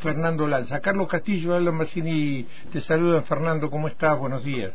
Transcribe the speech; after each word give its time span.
Fernando 0.00 0.46
Lanza. 0.46 0.80
Carlos 0.80 1.08
Castillo, 1.08 1.54
Aldo 1.54 1.72
Massini, 1.72 2.46
te 2.72 2.80
saludan. 2.80 3.24
Fernando, 3.24 3.70
¿cómo 3.70 3.88
estás? 3.88 4.18
Buenos 4.18 4.42
días. 4.42 4.72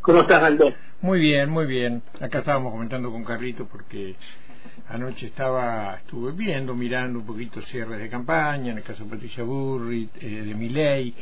¿Cómo 0.00 0.20
estás, 0.20 0.42
Aldo? 0.42 0.72
Muy 1.00 1.18
bien, 1.18 1.50
muy 1.50 1.66
bien. 1.66 2.02
Acá 2.20 2.38
estábamos 2.38 2.72
comentando 2.72 3.10
con 3.10 3.24
Carlito 3.24 3.66
porque 3.66 4.14
anoche 4.88 5.26
estaba, 5.26 5.96
estuve 5.96 6.32
viendo, 6.32 6.74
mirando 6.74 7.18
un 7.18 7.26
poquito 7.26 7.60
cierres 7.62 7.98
de 7.98 8.08
campaña, 8.08 8.70
en 8.70 8.78
el 8.78 8.84
caso 8.84 9.04
de 9.04 9.10
Patricia 9.10 9.42
Burri, 9.42 10.08
eh, 10.20 10.42
de 10.46 10.54
Miley, 10.54 11.08
eh, 11.08 11.14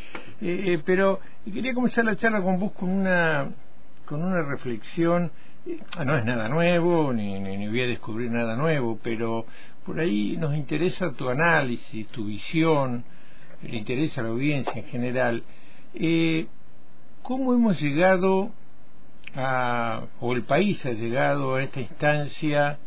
eh, 0.67 0.83
pero 0.85 1.21
quería 1.45 1.75
comenzar 1.75 2.05
la 2.05 2.17
charla 2.17 2.43
con 2.43 2.61
vos 2.61 2.73
con 2.73 2.91
una, 2.91 3.49
con 4.05 4.23
una 4.23 4.43
reflexión 4.43 5.31
no 6.05 6.17
es 6.17 6.25
nada 6.25 6.49
nuevo, 6.49 7.13
ni, 7.13 7.41
ni, 7.41 7.67
voy 7.67 7.81
a 7.81 7.87
descubrir 7.89 8.31
nada 8.31 8.55
nuevo, 8.55 9.01
pero 9.03 9.47
por 9.85 9.99
ahí 9.99 10.37
nos 10.37 10.55
interesa 10.55 11.13
tu 11.15 11.29
análisis, 11.29 12.07
tu 12.09 12.27
visión, 12.27 13.05
le 13.63 13.77
interesa 13.77 14.21
a 14.21 14.25
la 14.25 14.31
audiencia 14.31 14.73
en 14.75 14.85
general. 14.85 15.43
Eh, 15.95 16.47
¿Cómo 17.23 17.55
hemos 17.55 17.81
llegado 17.81 18.51
a, 19.35 20.05
o 20.21 20.33
el 20.33 20.43
país 20.43 20.85
ha 20.87 20.93
llegado 20.93 21.57
a 21.57 21.63
esta 21.63 21.81
instancia? 21.81 22.79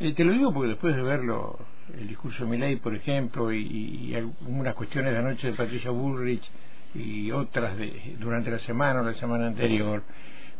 Eh, 0.00 0.12
te 0.14 0.24
lo 0.24 0.32
digo 0.32 0.52
porque 0.52 0.68
después 0.68 0.96
de 0.96 1.02
verlo, 1.02 1.58
el 1.98 2.08
discurso 2.08 2.44
de 2.44 2.50
Milei, 2.50 2.76
por 2.76 2.94
ejemplo, 2.94 3.52
y, 3.52 4.14
algunas 4.14 4.74
cuestiones 4.74 5.12
de 5.12 5.22
la 5.22 5.28
noche 5.28 5.48
de 5.48 5.52
Patricia 5.54 5.90
Bullrich 5.90 6.48
y 6.94 7.30
otras 7.30 7.76
de, 7.76 8.16
durante 8.18 8.50
la 8.50 8.58
semana 8.60 9.00
o 9.00 9.04
la 9.04 9.14
semana 9.14 9.48
anterior, 9.48 10.02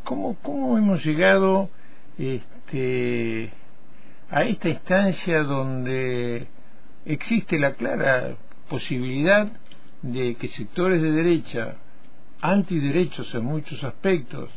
¿Cómo, 0.04 0.36
cómo 0.42 0.76
hemos 0.76 1.02
llegado 1.02 1.70
este, 2.18 3.50
a 4.30 4.42
esta 4.42 4.68
instancia 4.68 5.42
donde 5.42 6.46
existe 7.06 7.58
la 7.58 7.72
clara 7.72 8.36
posibilidad 8.74 9.52
de 10.02 10.34
que 10.34 10.48
sectores 10.48 11.00
de 11.00 11.12
derecha, 11.12 11.76
antiderechos 12.40 13.32
en 13.32 13.44
muchos 13.44 13.84
aspectos, 13.84 14.50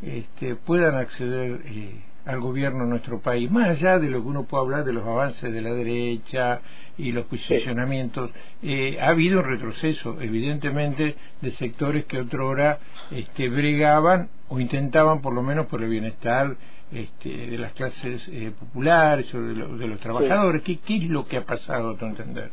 este, 0.00 0.54
puedan 0.54 0.94
acceder 0.94 1.62
eh, 1.64 2.00
al 2.24 2.38
gobierno 2.38 2.84
de 2.84 2.90
nuestro 2.90 3.20
país, 3.20 3.50
más 3.50 3.68
allá 3.70 3.98
de 3.98 4.10
lo 4.10 4.22
que 4.22 4.28
uno 4.28 4.44
puede 4.44 4.62
hablar 4.62 4.84
de 4.84 4.92
los 4.92 5.04
avances 5.04 5.52
de 5.52 5.60
la 5.60 5.72
derecha 5.72 6.60
y 6.96 7.10
los 7.10 7.26
posicionamientos, 7.26 8.30
eh, 8.62 8.96
ha 9.00 9.08
habido 9.08 9.40
un 9.40 9.46
retroceso, 9.46 10.20
evidentemente, 10.20 11.16
de 11.40 11.50
sectores 11.50 12.04
que 12.04 12.20
otrora 12.20 12.78
este, 13.10 13.48
bregaban 13.48 14.28
o 14.48 14.60
intentaban, 14.60 15.20
por 15.20 15.34
lo 15.34 15.42
menos, 15.42 15.66
por 15.66 15.82
el 15.82 15.90
bienestar 15.90 16.56
este, 16.92 17.28
de 17.28 17.58
las 17.58 17.72
clases 17.72 18.28
eh, 18.28 18.52
populares 18.56 19.34
o 19.34 19.42
de, 19.42 19.88
los 19.88 19.98
trabajadores. 19.98 20.62
¿Qué, 20.62 20.78
¿Qué, 20.78 20.98
es 20.98 21.08
lo 21.08 21.26
que 21.26 21.38
ha 21.38 21.44
pasado, 21.44 21.90
a 21.90 21.98
tu 21.98 22.06
entender? 22.06 22.52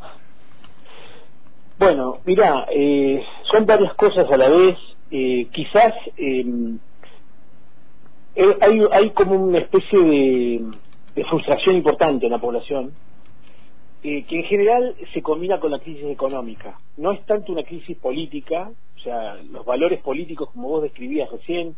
Bueno, 1.78 2.20
mira, 2.26 2.68
eh, 2.72 3.22
son 3.52 3.66
varias 3.66 3.94
cosas 3.96 4.30
a 4.32 4.38
la 4.38 4.50
vez. 4.50 4.78
quizás 5.52 5.94
em, 6.18 6.80
eh, 8.36 8.58
hay, 8.60 8.82
hay 8.92 9.10
como 9.12 9.36
una 9.36 9.60
especie 9.60 9.98
de, 9.98 11.24
frustración 11.24 11.78
importante 11.78 12.26
en 12.26 12.34
la 12.34 12.40
población, 12.40 12.92
eh, 14.04 14.24
que 14.24 14.40
en 14.40 14.44
general 14.44 14.96
se 15.14 15.22
combina 15.22 15.60
con 15.60 15.72
la 15.72 15.80
crisis 15.80 16.06
económica. 16.06 16.78
No 16.98 17.14
es 17.14 17.26
tanto 17.26 17.54
una 17.54 17.64
crisis 17.64 17.98
política, 17.98 18.70
o 18.98 19.00
sea, 19.00 19.36
los 19.36 19.66
valores 19.66 20.02
políticos 20.02 20.50
como 20.52 20.68
vos 20.68 20.84
describías 20.84 21.32
recién, 21.32 21.76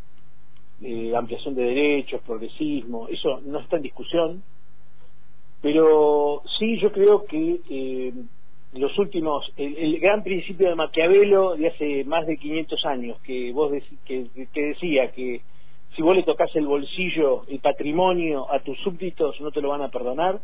eh, 0.82 1.14
ampliación 1.16 1.54
de 1.54 1.64
derechos, 1.64 2.22
progresismo, 2.26 3.08
eso 3.08 3.40
no 3.46 3.60
está 3.60 3.78
en 3.78 3.84
discusión, 3.84 4.44
pero 5.62 6.42
sí 6.58 6.80
yo 6.80 6.92
creo 6.92 7.26
que 7.26 8.14
los 8.74 8.98
últimos, 9.00 9.52
el, 9.58 10.00
gran 10.00 10.24
principio 10.24 10.70
de 10.70 10.76
Maquiavelo 10.76 11.56
de 11.56 11.68
hace 11.70 12.04
más 12.04 12.28
de 12.28 12.38
500 12.38 12.86
años, 12.86 13.20
que 13.22 13.52
vos 13.52 13.72
que, 14.06 14.28
que 14.54 14.62
decía 14.62 15.12
que 15.12 15.42
si 15.96 16.02
vos 16.02 16.16
le 16.16 16.24
tocas 16.24 16.56
el 16.56 16.68
bolsillo, 16.68 17.44
el 17.48 17.60
patrimonio 17.60 18.52
a 18.52 18.60
tus 18.60 18.78
súbditos, 18.80 19.40
no 19.42 19.52
te 19.52 19.62
lo 19.62 19.70
van 19.70 19.82
a 19.82 19.90
perdonar. 19.90 20.40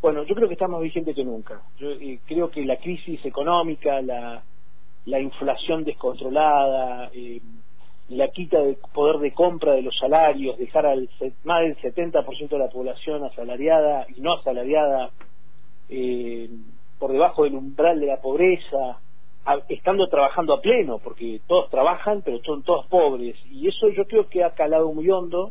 Bueno, 0.00 0.24
yo 0.24 0.34
creo 0.34 0.48
que 0.48 0.54
está 0.54 0.66
más 0.66 0.80
vigente 0.80 1.14
que 1.14 1.24
nunca. 1.24 1.62
Yo 1.78 1.90
eh, 1.90 2.18
creo 2.26 2.50
que 2.50 2.64
la 2.64 2.76
crisis 2.76 3.24
económica, 3.24 4.00
la, 4.00 4.42
la 5.04 5.20
inflación 5.20 5.84
descontrolada, 5.84 7.10
eh, 7.14 7.40
la 8.08 8.28
quita 8.28 8.60
de 8.60 8.76
poder 8.92 9.18
de 9.18 9.32
compra 9.32 9.72
de 9.72 9.82
los 9.82 9.96
salarios, 9.96 10.58
dejar 10.58 10.86
al 10.86 11.08
más 11.44 11.60
del 11.60 11.76
70% 11.76 12.48
de 12.48 12.58
la 12.58 12.68
población 12.68 13.22
asalariada 13.22 14.06
y 14.16 14.20
no 14.20 14.34
asalariada 14.34 15.10
eh, 15.88 16.50
por 17.00 17.10
debajo 17.10 17.44
del 17.44 17.54
umbral 17.54 17.98
de 17.98 18.06
la 18.06 18.20
pobreza, 18.20 19.00
estando 19.68 20.06
trabajando 20.08 20.54
a 20.54 20.60
pleno, 20.60 20.98
porque 20.98 21.40
todos 21.48 21.70
trabajan, 21.70 22.22
pero 22.22 22.38
son 22.44 22.62
todos 22.62 22.86
pobres, 22.86 23.36
y 23.50 23.66
eso 23.66 23.88
yo 23.88 24.06
creo 24.06 24.28
que 24.28 24.44
ha 24.44 24.50
calado 24.50 24.92
muy 24.92 25.10
hondo. 25.10 25.50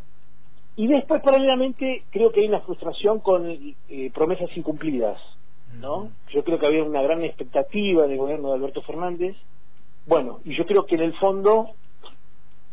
Y 0.75 0.87
después, 0.87 1.21
paralelamente, 1.21 2.03
creo 2.11 2.31
que 2.31 2.41
hay 2.41 2.47
una 2.47 2.61
frustración 2.61 3.19
con 3.19 3.49
eh, 3.49 4.11
promesas 4.13 4.55
incumplidas, 4.55 5.19
¿no? 5.81 6.11
Yo 6.29 6.43
creo 6.43 6.57
que 6.57 6.67
había 6.67 6.83
una 6.83 7.01
gran 7.01 7.21
expectativa 7.23 8.07
del 8.07 8.17
gobierno 8.17 8.49
de 8.49 8.55
Alberto 8.55 8.81
Fernández. 8.83 9.35
Bueno, 10.07 10.39
y 10.45 10.55
yo 10.55 10.65
creo 10.65 10.85
que 10.85 10.95
en 10.95 11.01
el 11.01 11.13
fondo, 11.15 11.71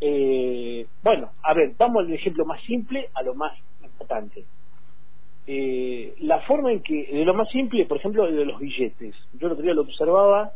eh, 0.00 0.86
bueno, 1.02 1.30
a 1.42 1.54
ver, 1.54 1.72
vamos 1.76 2.04
al 2.04 2.12
ejemplo 2.12 2.44
más 2.44 2.62
simple 2.62 3.08
a 3.14 3.22
lo 3.22 3.34
más 3.34 3.58
importante. 3.82 4.44
Eh, 5.46 6.14
la 6.20 6.40
forma 6.40 6.72
en 6.72 6.82
que, 6.82 7.06
de 7.12 7.24
lo 7.24 7.34
más 7.34 7.48
simple, 7.50 7.86
por 7.86 7.98
ejemplo, 7.98 8.30
de 8.30 8.44
los 8.44 8.58
billetes. 8.58 9.14
Yo 9.34 9.46
el 9.46 9.52
otro 9.52 9.62
día 9.62 9.74
lo 9.74 9.82
observaba 9.82 10.52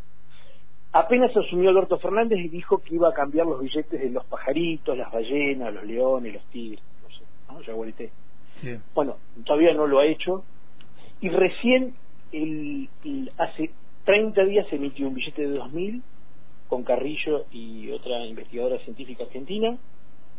Apenas 0.92 1.36
asumió 1.36 1.70
Alberto 1.70 1.98
Fernández 1.98 2.40
y 2.40 2.48
dijo 2.48 2.78
que 2.78 2.96
iba 2.96 3.08
a 3.08 3.12
cambiar 3.12 3.46
los 3.46 3.60
billetes 3.60 4.00
de 4.00 4.10
los 4.10 4.24
pajaritos, 4.24 4.98
las 4.98 5.12
ballenas, 5.12 5.72
los 5.72 5.84
leones, 5.84 6.34
los 6.34 6.44
tigres, 6.46 6.82
no 7.02 7.08
sé, 7.10 7.22
¿no? 7.48 7.62
Ya 7.62 8.80
Bueno, 8.92 9.16
todavía 9.44 9.72
no 9.72 9.86
lo 9.86 10.00
ha 10.00 10.06
hecho. 10.06 10.42
Y 11.20 11.28
recién, 11.28 11.94
el, 12.32 12.88
hace 13.38 13.70
30 14.04 14.44
días 14.46 14.66
se 14.68 14.76
emitió 14.76 15.06
un 15.06 15.14
billete 15.14 15.46
de 15.46 15.60
2.000 15.60 16.02
con 16.68 16.82
Carrillo 16.82 17.46
y 17.52 17.90
otra 17.92 18.26
investigadora 18.26 18.78
científica 18.80 19.24
argentina, 19.24 19.76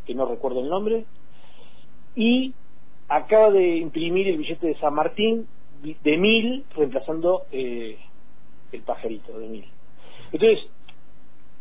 que 0.05 0.15
no 0.15 0.25
recuerdo 0.25 0.61
el 0.61 0.69
nombre, 0.69 1.05
y 2.13 2.53
acaba 3.11 3.51
de 3.51 3.75
imprimir 3.77 4.27
el 4.29 4.37
billete 4.37 4.67
de 4.67 4.79
San 4.79 4.93
Martín 4.93 5.45
de 5.83 6.17
1.000, 6.17 6.63
reemplazando 6.75 7.43
eh, 7.51 7.97
el 8.71 8.81
pajarito 8.83 9.37
de 9.37 9.49
1.000. 9.49 9.65
Entonces, 10.31 10.59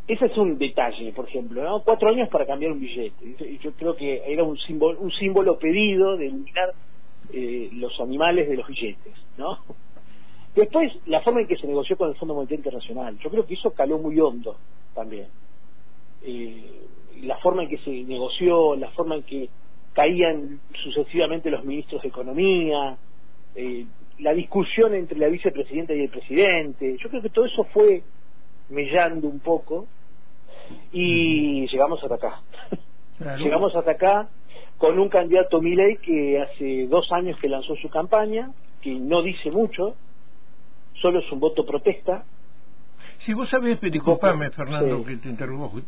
ese 0.06 0.26
es 0.26 0.36
un 0.36 0.58
detalle, 0.58 1.12
por 1.12 1.28
ejemplo, 1.28 1.62
¿no? 1.62 1.82
Cuatro 1.82 2.08
años 2.08 2.28
para 2.28 2.46
cambiar 2.46 2.70
un 2.70 2.80
billete. 2.80 3.58
Yo 3.62 3.72
creo 3.72 3.96
que 3.96 4.22
era 4.26 4.44
un 4.44 4.58
símbolo, 4.58 5.00
un 5.00 5.10
símbolo 5.10 5.58
pedido 5.58 6.16
de 6.16 6.26
eliminar 6.26 6.72
eh, 7.32 7.68
los 7.72 7.98
animales 8.00 8.48
de 8.48 8.56
los 8.56 8.68
billetes, 8.68 9.14
¿no? 9.36 9.58
Después, 10.54 10.92
la 11.06 11.20
forma 11.20 11.40
en 11.40 11.48
que 11.48 11.56
se 11.56 11.66
negoció 11.66 11.96
con 11.96 12.10
el 12.10 12.16
Fondo 12.16 12.34
Monetario 12.34 12.58
Internacional. 12.58 13.18
Yo 13.18 13.30
creo 13.30 13.46
que 13.46 13.54
eso 13.54 13.72
caló 13.72 13.98
muy 13.98 14.20
hondo 14.20 14.56
también. 14.94 15.26
Eh, 16.22 16.86
la 17.22 17.38
forma 17.38 17.64
en 17.64 17.68
que 17.68 17.78
se 17.78 17.90
negoció, 18.04 18.76
la 18.76 18.90
forma 18.90 19.16
en 19.16 19.22
que 19.24 19.48
caían 19.92 20.60
sucesivamente 20.82 21.50
los 21.50 21.64
ministros 21.64 22.02
de 22.02 22.08
Economía, 22.08 22.96
eh, 23.54 23.86
la 24.18 24.32
discusión 24.32 24.94
entre 24.94 25.18
la 25.18 25.28
vicepresidenta 25.28 25.94
y 25.94 26.02
el 26.02 26.08
presidente. 26.08 26.96
Yo 27.02 27.08
creo 27.08 27.22
que 27.22 27.30
todo 27.30 27.46
eso 27.46 27.64
fue 27.64 28.02
mellando 28.68 29.28
un 29.28 29.40
poco 29.40 29.86
y 30.92 31.66
llegamos 31.66 32.02
hasta 32.02 32.14
acá. 32.14 32.42
llegamos 33.38 33.74
hasta 33.74 33.90
acá 33.92 34.28
con 34.78 34.98
un 34.98 35.08
candidato 35.08 35.60
Milei 35.60 35.96
que 35.96 36.40
hace 36.40 36.86
dos 36.86 37.10
años 37.12 37.38
que 37.40 37.48
lanzó 37.48 37.76
su 37.76 37.90
campaña, 37.90 38.50
que 38.80 38.94
no 38.94 39.22
dice 39.22 39.50
mucho, 39.50 39.94
solo 40.94 41.18
es 41.18 41.30
un 41.30 41.40
voto 41.40 41.66
protesta. 41.66 42.24
Si 43.24 43.34
vos 43.34 43.48
sabés, 43.48 43.80
disculpame 43.80 44.50
Fernando 44.50 45.04
que 45.04 45.16
te 45.16 45.28
interrumpo, 45.28 45.80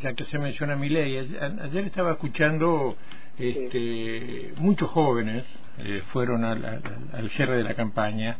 ya 0.00 0.14
que 0.14 0.24
se 0.24 0.38
menciona 0.38 0.76
Milei, 0.76 1.18
ayer 1.18 1.84
estaba 1.84 2.12
escuchando 2.12 2.96
este, 3.38 4.52
muchos 4.58 4.88
jóvenes 4.90 5.44
eh, 5.78 6.02
fueron 6.12 6.44
al, 6.44 6.80
al 7.12 7.30
cierre 7.30 7.56
de 7.56 7.64
la 7.64 7.74
campaña 7.74 8.38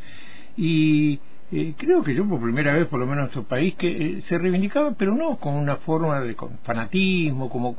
y 0.56 1.18
eh, 1.52 1.74
creo 1.76 2.02
que 2.02 2.14
yo 2.14 2.28
por 2.28 2.40
primera 2.40 2.74
vez, 2.74 2.86
por 2.86 2.98
lo 2.98 3.06
menos 3.06 3.18
en 3.18 3.24
nuestro 3.26 3.44
país, 3.44 3.74
que 3.74 3.88
eh, 3.88 4.22
se 4.28 4.38
reivindicaban, 4.38 4.94
pero 4.94 5.14
no 5.14 5.36
con 5.36 5.54
una 5.54 5.76
forma 5.76 6.20
de 6.20 6.36
fanatismo, 6.62 7.48
como 7.48 7.76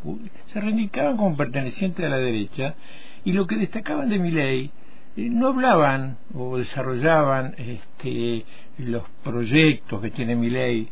se 0.48 0.62
reivindicaban 0.62 1.18
como 1.18 1.36
pertenecientes 1.36 2.06
a 2.06 2.10
la 2.10 2.18
derecha, 2.18 2.76
y 3.24 3.34
lo 3.34 3.48
que 3.48 3.58
destacaban 3.58 4.10
de 4.10 4.20
mi 4.20 4.32
ley, 4.32 4.72
no 5.16 5.48
hablaban 5.48 6.18
o 6.34 6.58
desarrollaban 6.58 7.56
este, 7.58 8.46
los 8.78 9.04
proyectos 9.24 10.02
que 10.02 10.12
tiene 10.12 10.36
mi 10.36 10.50
ley, 10.50 10.90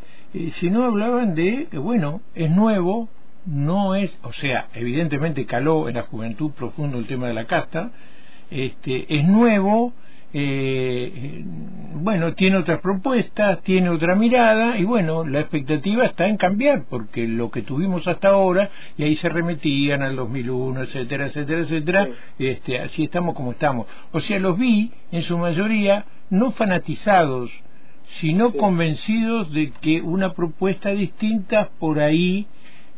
sino 0.59 0.85
hablaban 0.85 1.35
de 1.35 1.67
que, 1.69 1.77
bueno, 1.77 2.21
es 2.33 2.49
nuevo, 2.49 3.09
no 3.45 3.95
es, 3.95 4.17
o 4.23 4.31
sea, 4.33 4.67
evidentemente 4.73 5.45
caló 5.45 5.89
en 5.89 5.95
la 5.95 6.03
juventud 6.03 6.51
profundo 6.51 6.97
el 6.97 7.07
tema 7.07 7.27
de 7.27 7.33
la 7.33 7.45
casta, 7.45 7.91
este, 8.49 9.13
es 9.13 9.25
nuevo, 9.25 9.93
eh, 10.35 11.43
bueno, 11.95 12.33
tiene 12.33 12.57
otras 12.57 12.79
propuestas, 12.79 13.61
tiene 13.61 13.89
otra 13.89 14.15
mirada 14.15 14.77
y 14.79 14.83
bueno, 14.83 15.25
la 15.25 15.41
expectativa 15.41 16.05
está 16.05 16.27
en 16.27 16.37
cambiar 16.37 16.85
porque 16.89 17.27
lo 17.27 17.51
que 17.51 17.61
tuvimos 17.61 18.07
hasta 18.07 18.29
ahora 18.29 18.71
y 18.97 19.03
ahí 19.03 19.15
se 19.17 19.29
remetían 19.29 20.01
al 20.01 20.15
2001, 20.15 20.81
etcétera, 20.81 21.27
etcétera, 21.27 21.61
etcétera, 21.61 22.09
este, 22.39 22.79
así 22.79 23.03
estamos 23.03 23.35
como 23.35 23.51
estamos. 23.51 23.85
O 24.11 24.19
sea, 24.19 24.39
los 24.39 24.57
vi 24.57 24.91
en 25.11 25.21
su 25.21 25.37
mayoría 25.37 26.05
no 26.31 26.51
fanatizados, 26.51 27.51
sino 28.19 28.53
convencidos 28.53 29.51
de 29.53 29.71
que 29.81 30.01
una 30.01 30.33
propuesta 30.33 30.89
distinta 30.89 31.69
por 31.79 31.99
ahí 31.99 32.47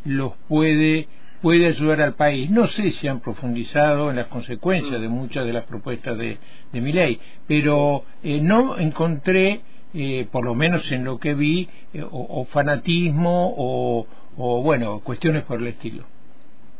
los 0.05 0.33
puede 0.47 1.09
puede 1.45 1.68
ayudar 1.68 2.01
al 2.01 2.15
país. 2.15 2.50
No 2.50 2.65
sé 2.65 2.89
si 2.89 3.07
han 3.07 3.19
profundizado 3.19 4.09
en 4.09 4.15
las 4.15 4.25
consecuencias 4.30 5.00
de 5.00 5.07
muchas 5.07 5.45
de 5.45 5.53
las 5.53 5.65
propuestas 5.65 6.18
de, 6.18 6.39
de 6.71 6.81
mi 6.81 6.92
ley, 6.92 7.21
pero 7.45 8.03
eh, 8.24 8.42
no 8.42 8.80
encontré, 8.80 9.62
eh, 9.94 10.27
por 10.31 10.44
lo 10.44 10.56
menos 10.56 10.92
en 10.92 11.03
lo 11.03 11.19
que 11.19 11.36
vi, 11.36 11.69
eh, 11.94 12.03
o, 12.03 12.45
fanatismo 12.45 13.53
o, 13.56 14.07
o, 14.38 14.63
bueno, 14.63 15.01
cuestiones 15.01 15.44
por 15.44 15.59
el 15.59 15.68
estilo. 15.68 16.06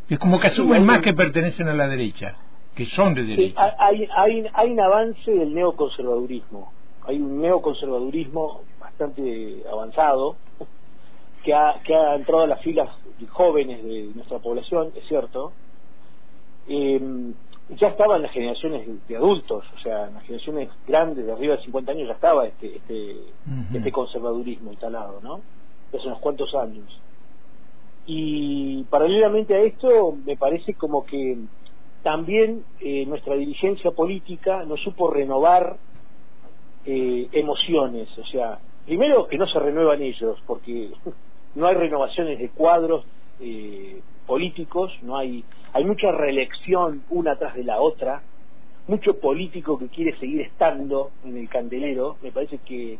Es 0.10 0.18
como 0.18 0.40
que 0.40 0.48
asumen 0.48 0.84
más 0.84 1.02
que 1.02 1.14
pertenecen 1.14 1.68
a 1.68 1.74
la 1.76 1.88
derecha, 1.88 2.34
que 2.74 2.88
son 2.88 3.14
de 3.14 3.22
derecha. 3.22 3.76
hay, 3.78 4.08
hay, 4.18 4.48
hay 4.52 4.72
un 4.72 4.80
avance 4.80 5.30
del 5.30 5.54
neoconservadurismo. 5.54 6.74
Hay 7.04 7.22
un 7.22 7.40
neoconservadurismo 7.40 8.64
bastante 8.80 9.62
avanzado 9.72 10.38
que 11.46 11.54
ha, 11.54 11.80
que 11.84 11.94
ha 11.96 12.16
entrado 12.16 12.44
a 12.44 12.48
las 12.48 12.62
filas 12.62 12.90
jóvenes 13.30 13.84
de 13.84 14.10
nuestra 14.16 14.40
población, 14.40 14.92
es 14.96 15.08
cierto, 15.08 15.54
eh, 16.68 17.00
ya 17.78 17.90
estaba 17.90 18.16
en 18.16 18.24
las 18.24 18.32
generaciones 18.32 18.88
de 19.08 19.16
adultos, 19.16 19.64
o 19.76 19.80
sea, 19.80 20.08
en 20.08 20.16
las 20.16 20.24
generaciones 20.24 20.70
grandes, 20.88 21.26
de 21.26 21.32
arriba 21.32 21.56
de 21.56 21.64
50 21.64 21.92
años, 21.92 22.08
ya 22.08 22.16
estaba 22.16 22.48
este, 22.48 22.78
este, 22.78 23.16
este 23.74 23.92
conservadurismo 23.92 24.72
instalado, 24.72 25.20
¿no? 25.22 25.42
Hace 25.94 26.08
unos 26.08 26.20
cuantos 26.20 26.54
años. 26.56 27.00
Y 28.08 28.84
paralelamente 28.84 29.56
a 29.56 29.62
esto, 29.62 30.16
me 30.26 30.38
parece 30.38 30.74
como 30.74 31.06
que 31.06 31.38
también 32.04 32.64
eh, 32.80 33.06
nuestra 33.06 33.36
dirigencia 33.36 33.92
política 33.92 34.64
no 34.64 34.78
supo 34.78 35.10
renovar 35.10 35.78
eh, 36.86 37.30
emociones, 37.32 38.10
o 38.18 38.26
sea, 38.26 38.60
primero 38.86 39.28
que 39.28 39.38
no 39.38 39.48
se 39.48 39.60
renuevan 39.60 40.02
ellos, 40.02 40.38
porque 40.46 40.92
no 41.56 41.68
hay 41.68 41.76
renovaciones 41.76 42.38
de 42.40 42.50
cuadros 42.50 43.06
eh, 43.40 44.02
políticos, 44.28 44.92
no 45.02 45.18
hay, 45.18 45.44
hay 45.74 45.86
mucha 45.86 46.12
reelección 46.12 47.04
una 47.10 47.36
tras 47.38 47.56
de 47.56 47.64
la 47.64 47.80
otra, 47.80 48.22
mucho 48.88 49.20
político 49.20 49.80
que 49.80 49.88
quiere 49.88 50.18
seguir 50.20 50.42
estando 50.42 51.12
en 51.26 51.38
el 51.38 51.50
candelero, 51.50 52.18
me 52.22 52.32
parece 52.32 52.60
que 52.60 53.00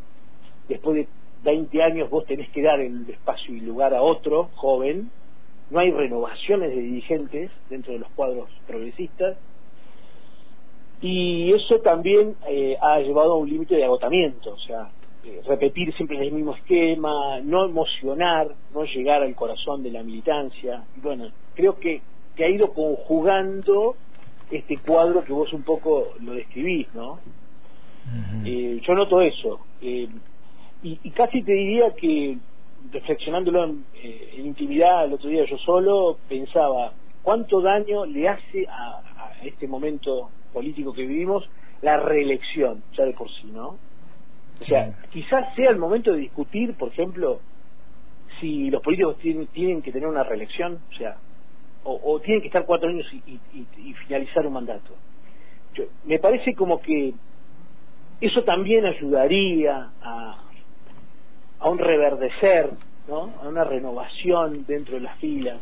después 0.68 0.96
de 0.96 1.08
20 1.44 1.84
años 1.84 2.10
vos 2.10 2.26
tenés 2.26 2.50
que 2.50 2.64
dar 2.64 2.80
el 2.80 3.08
espacio 3.10 3.54
y 3.54 3.60
lugar 3.60 3.94
a 3.94 4.02
otro 4.02 4.50
joven, 4.56 5.12
no 5.70 5.80
hay 5.80 5.92
renovaciones 5.92 6.70
de 6.70 6.82
dirigentes 6.82 7.52
dentro 7.70 7.94
de 7.94 8.00
los 8.00 8.10
cuadros 8.12 8.50
progresistas, 8.68 9.38
y 11.02 11.54
eso 11.54 11.82
también 11.82 12.36
eh, 12.48 12.78
ha 12.82 13.00
llevado 13.00 13.34
a 13.34 13.38
un 13.38 13.50
límite 13.50 13.76
de 13.76 13.84
agotamiento, 13.84 14.54
o 14.54 14.60
sea, 14.60 14.90
eh, 15.26 15.42
repetir 15.48 15.92
siempre 15.96 16.20
el 16.20 16.32
mismo 16.32 16.54
esquema, 16.54 17.40
no 17.42 17.66
emocionar, 17.66 18.48
no 18.74 18.84
llegar 18.84 19.24
al 19.24 19.34
corazón 19.34 19.82
de 19.82 19.90
la 19.90 20.04
militancia. 20.04 20.84
bueno, 20.98 21.32
creo 21.56 21.80
que, 21.80 22.02
que 22.36 22.46
ha 22.46 22.50
ido 22.50 22.74
conjugando 22.74 23.96
este 24.52 24.78
cuadro 24.78 25.24
que 25.24 25.34
vos 25.34 25.52
un 25.54 25.64
poco 25.64 26.14
lo 26.20 26.34
describís, 26.34 26.94
¿no? 26.94 27.20
eh, 28.46 28.80
yo 28.86 28.94
noto 28.94 29.20
eso. 29.22 29.62
Eh, 29.82 30.08
y, 30.84 31.00
y, 31.02 31.10
casi 31.10 31.42
te 31.42 31.54
diría 31.54 31.96
que, 31.96 32.38
reflexionándolo 32.92 33.64
en, 33.64 33.86
eh, 33.96 34.36
en, 34.38 34.46
intimidad 34.46 35.06
el 35.06 35.14
otro 35.14 35.30
día 35.30 35.44
yo 35.46 35.58
solo, 35.58 36.20
pensaba 36.30 36.94
cuánto 37.24 37.62
daño 37.62 38.06
le 38.06 38.30
hace 38.30 38.68
a, 38.68 39.02
a 39.18 39.44
este 39.44 39.68
momento 39.68 40.30
político 40.54 40.94
que 40.94 41.02
vivimos 41.08 41.50
la 41.82 41.98
reelección, 41.98 42.84
ya 42.96 43.06
de 43.06 43.14
por 43.14 43.30
sí, 43.32 43.48
¿no? 43.52 43.78
O 44.62 44.64
sea, 44.64 44.94
quizás 45.12 45.54
sea 45.56 45.70
el 45.70 45.78
momento 45.78 46.14
de 46.14 46.20
discutir, 46.20 46.76
por 46.76 46.90
ejemplo, 46.90 47.42
si 48.40 48.70
los 48.70 48.82
políticos 48.82 49.18
tienen, 49.18 49.48
tienen 49.48 49.82
que 49.82 49.92
tener 49.92 50.08
una 50.08 50.24
reelección, 50.24 50.80
o 50.92 50.98
sea, 50.98 51.18
o, 51.84 52.20
tienen 52.20 52.42
que 52.42 52.48
estar 52.48 52.66
cuatro 52.66 52.90
años 52.90 53.06
y, 53.14 53.40
finalizar 54.08 54.48
un 54.48 54.54
mandato. 54.54 54.92
me 56.06 56.18
parece 56.18 56.56
como 56.56 56.82
que 56.82 57.14
eso 58.22 58.44
también 58.44 58.86
ayudaría 58.86 59.92
a, 60.02 60.44
a 61.60 61.70
un 61.70 61.78
reverdecer, 61.78 62.72
¿no? 63.08 63.34
a 63.42 63.48
una 63.48 63.64
renovación 63.64 64.66
dentro 64.66 64.96
de 64.96 65.02
las 65.02 65.18
filas 65.20 65.60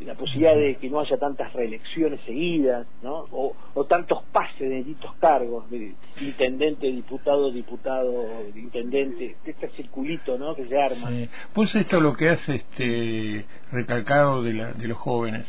la 0.00 0.14
posibilidad 0.14 0.54
de 0.54 0.76
que 0.76 0.90
no 0.90 1.00
haya 1.00 1.16
tantas 1.16 1.52
reelecciones 1.52 2.20
seguidas, 2.26 2.86
¿no? 3.02 3.26
O, 3.30 3.84
tantos 3.88 4.22
pases 4.32 4.68
de 4.68 4.76
distintos 4.76 5.14
cargos, 5.16 5.70
de 5.70 5.94
intendente, 6.20 6.86
diputado, 6.86 7.50
diputado, 7.50 8.26
intendente, 8.54 9.36
este 9.44 9.68
circulito, 9.70 10.38
¿no? 10.38 10.54
Que 10.54 10.66
se 10.66 10.80
arma. 10.80 11.08
Pues 11.52 11.74
esto 11.74 12.00
lo 12.00 12.14
que 12.14 12.30
hace 12.30 12.56
este 12.56 13.46
recalcado 13.72 14.42
de, 14.42 14.52
la, 14.52 14.72
de 14.72 14.88
los 14.88 14.98
jóvenes, 14.98 15.46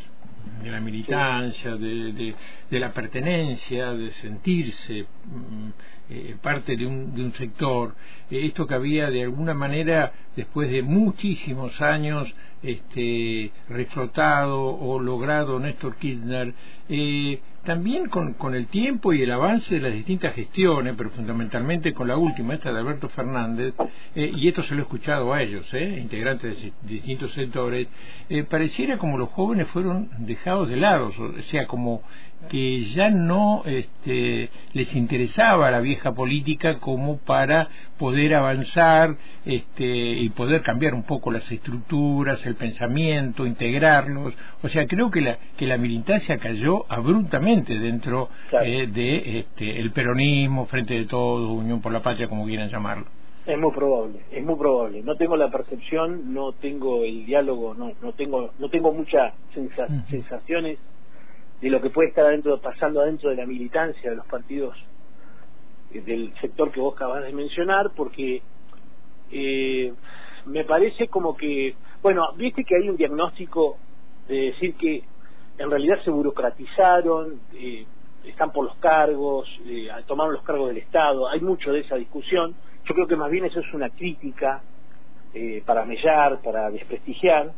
de 0.64 0.72
la 0.72 0.80
militancia, 0.80 1.76
de, 1.76 2.34
de, 2.70 2.80
la 2.80 2.92
pertenencia, 2.92 3.94
de 3.94 4.12
sentirse 4.12 5.06
mm, 5.26 5.70
eh, 6.10 6.36
parte 6.42 6.76
de 6.78 6.86
un, 6.86 7.14
de 7.16 7.24
un 7.24 7.34
sector, 7.34 7.96
eh, 8.32 8.46
esto 8.46 8.66
que 8.66 8.76
había 8.76 9.10
de 9.10 9.24
alguna 9.24 9.54
manera, 9.54 10.14
después 10.36 10.70
de 10.70 10.82
muchísimos 10.82 11.82
años, 11.82 12.34
este, 12.64 13.52
reflotado 13.70 14.64
o 14.64 15.00
logrado 15.00 15.60
Néstor 15.60 15.96
Kirchner, 15.98 16.54
eh, 16.90 17.40
también 17.68 18.08
con, 18.08 18.56
el 18.56 18.68
tiempo 18.68 19.12
y 19.12 19.24
el 19.24 19.30
avance 19.30 19.76
de 19.76 19.82
las 19.82 19.92
distintas 19.92 20.34
gestiones, 20.34 20.94
pero 20.98 21.10
fundamentalmente 21.10 21.94
con 21.94 22.08
la 22.08 22.16
última, 22.16 22.54
esta 22.54 22.72
de 22.72 22.80
Alberto 22.80 23.10
Fernández, 23.10 23.74
eh, 24.16 24.32
y 24.34 24.48
esto 24.48 24.64
se 24.64 24.74
lo 24.74 24.80
he 24.80 24.84
escuchado 24.84 25.34
a 25.34 25.44
ellos, 25.44 25.68
eh, 25.74 26.00
integrantes 26.02 26.64
de 26.64 26.72
distintos 26.82 27.34
sectores, 27.34 27.90
eh, 28.30 28.46
pareciera 28.46 28.98
como 28.98 29.18
los 29.18 29.28
jóvenes 29.32 29.68
fueron 29.68 30.10
dejados 30.20 30.70
de 30.70 30.78
lado, 30.78 31.12
o 31.20 31.42
sea, 31.42 31.68
como 31.68 32.04
que 32.50 32.82
ya 32.82 33.10
no 33.10 33.64
este, 33.66 34.50
les 34.74 34.96
interesaba 34.96 35.72
la 35.72 35.80
vieja 35.80 36.14
política 36.14 36.80
como 36.80 37.18
para 37.18 37.68
poder 37.98 38.36
avanzar 38.36 39.16
este, 39.46 39.86
y 39.86 40.30
poder 40.30 40.62
cambiar 40.62 40.94
un 40.94 41.04
poco 41.04 41.32
las 41.32 41.52
estructuras, 41.52 42.46
el 42.46 42.56
pensamiento, 42.56 43.46
integrarlos. 43.46 44.34
O 44.62 44.70
sea, 44.70 44.88
creo 44.88 45.12
que 45.12 45.22
la, 45.22 45.38
que 45.58 45.68
la 45.68 45.78
militancia 45.78 46.38
cayó 46.38 46.86
abruptamente 46.90 47.78
dentro 47.80 48.30
eh, 48.64 48.88
de 48.88 49.40
este, 49.40 49.80
el 49.80 49.92
peronismo, 49.92 50.66
frente 50.68 50.94
de 50.94 51.06
todo, 51.06 51.54
Unión 51.54 51.82
por 51.82 51.92
la 51.92 52.02
Patria, 52.02 52.28
como 52.28 52.46
quieran 52.46 52.70
llamarlo. 52.70 53.06
Es 53.46 53.58
muy 53.58 53.72
probable, 53.72 54.20
es 54.30 54.44
muy 54.44 54.56
probable. 54.56 55.02
No 55.04 55.16
tengo 55.16 55.38
la 55.38 55.50
percepción, 55.50 56.34
no 56.34 56.52
tengo 56.52 57.04
el 57.04 57.26
diálogo, 57.26 57.74
no, 57.74 57.94
no 58.02 58.12
tengo, 58.12 58.52
no 58.60 58.70
tengo 58.70 58.92
muchas 58.92 59.34
sensaciones 60.10 60.78
de 61.62 61.70
lo 61.70 61.82
que 61.82 61.90
puede 61.90 62.10
estar 62.10 62.26
adentro, 62.26 62.60
pasando 62.60 63.02
adentro 63.02 63.30
de 63.30 63.36
la 63.36 63.46
militancia 63.46 64.10
de 64.10 64.16
los 64.16 64.26
partidos 64.28 64.78
eh, 65.92 66.02
del 66.02 66.34
sector 66.40 66.72
que 66.72 66.80
vos 66.80 66.96
acabas 66.96 67.24
de 67.24 67.34
mencionar, 67.34 67.92
porque 67.96 68.42
eh, 69.32 69.94
me 70.46 70.64
parece 70.64 71.08
como 71.08 71.36
que, 71.36 71.76
bueno, 72.02 72.32
viste 72.36 72.64
que 72.64 72.76
hay 72.76 72.90
un 72.90 72.98
diagnóstico 72.98 73.78
de 74.28 74.52
decir 74.52 74.76
que 74.76 75.04
en 75.58 75.70
realidad 75.70 75.98
se 76.04 76.12
burocratizaron, 76.12 77.40
eh, 77.54 77.86
están 78.26 78.52
por 78.52 78.66
los 78.66 78.76
cargos, 78.78 79.48
eh, 79.66 79.90
tomaron 80.06 80.34
los 80.34 80.44
cargos 80.44 80.70
del 80.70 80.78
Estado, 80.78 81.28
hay 81.28 81.42
mucho 81.42 81.72
de 81.72 81.80
esa 81.80 81.96
discusión. 81.96 82.56
Yo 82.86 82.94
creo 82.94 83.08
que 83.08 83.16
más 83.16 83.32
bien 83.32 83.46
eso 83.46 83.60
es 83.60 83.74
una 83.74 83.90
crítica 83.90 84.62
para 85.68 85.86
mellar, 85.86 86.42
para 86.42 86.72
desprestigiar, 86.72 87.52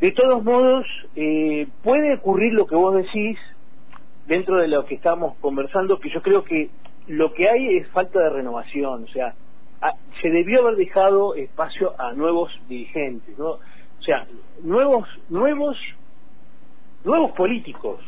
de 0.00 0.12
todos 0.12 0.42
modos, 0.42 0.86
eh, 1.14 1.68
puede 1.82 2.14
ocurrir 2.14 2.52
lo 2.54 2.66
que 2.66 2.74
vos 2.74 2.94
decís 2.94 3.38
dentro 4.26 4.56
de 4.56 4.68
lo 4.68 4.84
que 4.84 4.94
estamos 4.94 5.36
conversando, 5.40 6.00
que 6.00 6.10
yo 6.10 6.22
creo 6.22 6.44
que 6.44 6.70
lo 7.06 7.32
que 7.32 7.48
hay 7.48 7.76
es 7.76 7.88
falta 7.88 8.20
de 8.20 8.30
renovación, 8.30 9.04
o 9.04 9.08
sea, 9.08 9.34
se 10.20 10.30
debió 10.30 10.60
haber 10.60 10.76
dejado 10.76 11.34
espacio 11.34 11.94
a 12.00 12.12
nuevos 12.12 12.52
dirigentes, 12.68 13.36
¿no? 13.38 13.50
O 13.50 14.04
sea, 14.04 14.26
nuevos, 14.62 15.08
nuevos, 15.28 15.76
nuevos 17.04 17.32
políticos. 17.32 18.00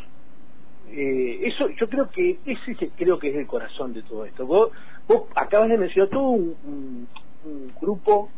Eh, 0.90 1.40
eso, 1.42 1.68
yo 1.70 1.88
creo 1.88 2.10
que 2.10 2.38
ese 2.46 2.90
creo 2.96 3.18
que 3.18 3.30
es 3.30 3.36
el 3.36 3.46
corazón 3.46 3.92
de 3.92 4.02
todo 4.02 4.24
esto. 4.24 4.46
Vos, 4.46 4.70
vos 5.08 5.24
acabas 5.34 5.68
de 5.68 5.78
mencionar 5.78 6.10
todo 6.10 6.28
un, 6.28 7.08
un 7.44 7.72
grupo 7.80 8.28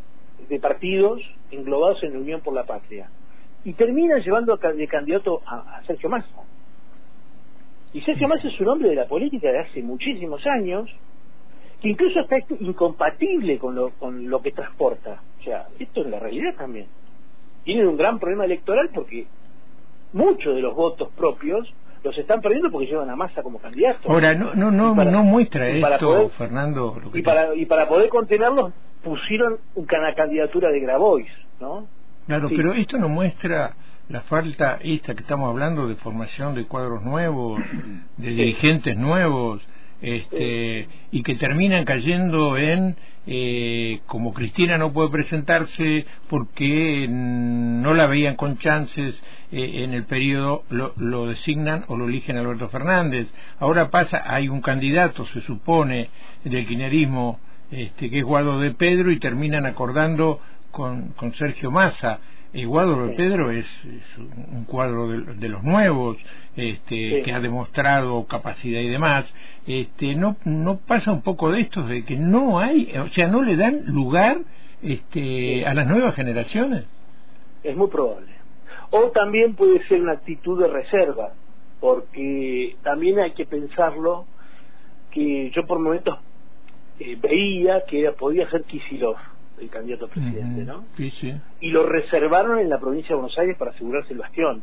de 0.49 0.59
partidos 0.59 1.21
englobados 1.51 2.03
en 2.03 2.15
la 2.15 2.19
Unión 2.19 2.41
por 2.41 2.55
la 2.55 2.65
Patria 2.65 3.11
y 3.67 3.73
termina 3.73 4.19
llevando 4.19 4.57
de 4.57 4.87
candidato 4.87 5.43
a, 5.45 5.83
Sergio 5.89 6.09
Massa. 6.09 6.29
Y 7.93 8.01
Sergio 8.03 8.29
Massa 8.29 8.47
es 8.47 8.61
un 8.61 8.69
hombre 8.69 8.91
de 8.91 8.95
la 8.95 9.09
política 9.09 9.51
de 9.51 9.59
hace 9.59 9.83
muchísimos 9.83 10.41
años, 10.47 10.89
que 11.83 11.89
incluso 11.89 12.21
está 12.21 12.37
incompatible 12.61 13.59
con 13.59 13.75
lo, 13.75 13.91
con 13.99 14.31
lo 14.31 14.41
que 14.41 14.53
transporta. 14.53 15.21
O 15.41 15.43
sea, 15.43 15.67
esto 15.81 16.03
es 16.03 16.07
la 16.07 16.21
realidad 16.21 16.55
también. 16.57 16.87
Tienen 17.65 17.89
un 17.89 17.97
gran 17.97 18.21
problema 18.21 18.45
electoral 18.45 18.89
porque 18.95 19.27
muchos 20.13 20.55
de 20.55 20.61
los 20.61 20.77
votos 20.77 21.09
propios 21.17 21.69
los 22.05 22.17
están 22.17 22.41
perdiendo 22.41 22.71
porque 22.71 22.87
llevan 22.87 23.11
a 23.11 23.17
Massa 23.17 23.43
como 23.43 23.59
candidato. 23.59 24.09
Ahora, 24.09 24.33
no, 24.35 24.55
no, 24.55 24.71
no, 24.71 24.95
no 24.95 25.25
muestra 25.25 25.69
esto, 25.69 26.29
Fernando. 26.39 27.03
y, 27.13 27.23
para, 27.23 27.53
y 27.57 27.67
para 27.67 27.89
poder 27.89 28.11
contenerlos 28.11 28.73
pusieron 29.03 29.59
una 29.75 30.15
candidatura 30.15 30.71
de 30.71 30.79
Grabois, 30.79 31.27
¿no? 31.59 31.96
Claro, 32.27 32.49
pero 32.49 32.73
esto 32.73 32.99
no 32.99 33.09
muestra 33.09 33.75
la 34.09 34.21
falta 34.23 34.79
esta 34.83 35.15
que 35.15 35.23
estamos 35.23 35.49
hablando 35.49 35.89
de 35.89 35.97
formación 35.97 36.55
de 36.55 36.65
cuadros 36.65 37.03
nuevos, 37.03 37.61
de 38.17 38.31
dirigentes 38.31 38.97
nuevos, 38.97 39.63
este, 40.01 40.89
y 41.11 41.23
que 41.23 41.37
terminan 41.37 41.85
cayendo 41.85 42.57
en 42.57 42.97
eh, 43.29 44.01
como 44.07 44.33
Cristina 44.33 44.79
no 44.79 44.93
puede 44.93 45.11
presentarse 45.11 46.07
porque 46.29 47.09
no 47.09 47.93
la 47.95 48.07
veían 48.07 48.37
con 48.37 48.59
chances 48.59 49.21
eh, 49.51 49.83
en 49.83 49.95
el 49.95 50.05
periodo 50.05 50.63
lo, 50.71 50.93
lo, 50.97 51.27
designan 51.27 51.85
o 51.89 51.97
lo 51.97 52.07
eligen 52.07 52.37
Alberto 52.37 52.69
Fernández. 52.69 53.27
Ahora 53.59 53.91
pasa 53.91 54.23
hay 54.27 54.49
un 54.49 54.61
candidato 54.61 55.27
se 55.27 55.41
supone 55.41 56.11
del 56.45 56.67
quinerismo 56.67 57.41
este, 57.73 58.11
que 58.11 58.19
es 58.19 58.25
Guado 58.25 58.61
de 58.61 58.73
Pedro 58.73 59.11
y 59.11 59.19
terminan 59.19 59.67
acordando 59.67 60.41
con, 60.77 61.09
con 61.17 61.33
Sergio 61.33 61.71
Massa 61.71 62.21
el 62.53 62.69
cuadro 62.69 63.07
de 63.07 63.15
Pedro 63.15 63.51
es, 63.51 63.67
un 64.17 64.65
cuadro 64.65 65.09
de, 65.09 65.49
los 65.49 65.63
nuevos, 65.63 66.17
este, 66.57 67.23
que 67.23 67.33
ha 67.33 67.41
demostrado 67.41 68.27
capacidad 68.27 68.81
y 68.81 68.89
demás. 68.89 69.33
Este, 69.67 70.15
no, 70.15 70.37
no 70.45 70.79
pasa 70.79 71.13
un 71.13 71.23
poco 71.23 71.51
de 71.51 71.63
esto 71.63 71.83
de 71.83 72.05
que 72.05 72.17
no 72.17 72.59
hay, 72.59 72.97
o 72.97 73.09
sea, 73.09 73.29
no 73.29 73.43
le 73.43 73.57
dan 73.57 73.85
lugar 73.87 74.39
este, 74.83 75.67
a 75.67 75.75
las 75.75 75.87
nuevas 75.87 76.15
generaciones. 76.15 76.85
Es 77.63 77.77
muy 77.77 77.89
probable. 77.89 78.33
O 78.91 79.11
también 79.11 79.55
puede 79.55 79.87
ser 79.89 80.01
una 80.01 80.13
actitud 80.13 80.61
de 80.61 80.69
reserva, 80.69 81.33
porque 81.81 82.77
también 82.83 83.19
hay 83.19 83.33
que 83.33 83.45
pensarlo 83.45 84.25
que 85.11 85.51
yo 85.51 85.67
por 85.67 85.79
momentos 85.79 86.19
eh, 87.01 87.19
veía 87.21 87.85
que 87.87 88.11
podía 88.13 88.49
ser 88.51 88.65
Kisilov 88.65 89.17
el 89.61 89.71
candidato 89.71 90.07
a 90.07 90.09
presidente, 90.09 90.65
¿no? 90.65 90.85
Sí, 90.97 91.11
sí. 91.11 91.35
Y 91.61 91.71
lo 91.71 91.85
reservaron 91.85 92.59
en 92.59 92.69
la 92.69 92.79
provincia 92.79 93.11
de 93.11 93.15
Buenos 93.15 93.39
Aires 93.39 93.57
para 93.57 93.71
asegurarse 93.71 94.13
el 94.13 94.19
bastión. 94.19 94.63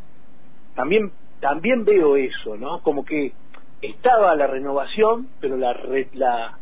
También, 0.75 1.11
también 1.39 1.85
veo 1.85 2.15
eso, 2.15 2.57
¿no? 2.57 2.81
Como 2.81 3.05
que 3.05 3.33
estaba 3.81 4.35
la 4.35 4.47
renovación, 4.47 5.27
pero 5.39 5.57
la, 5.57 5.75
la 6.13 6.57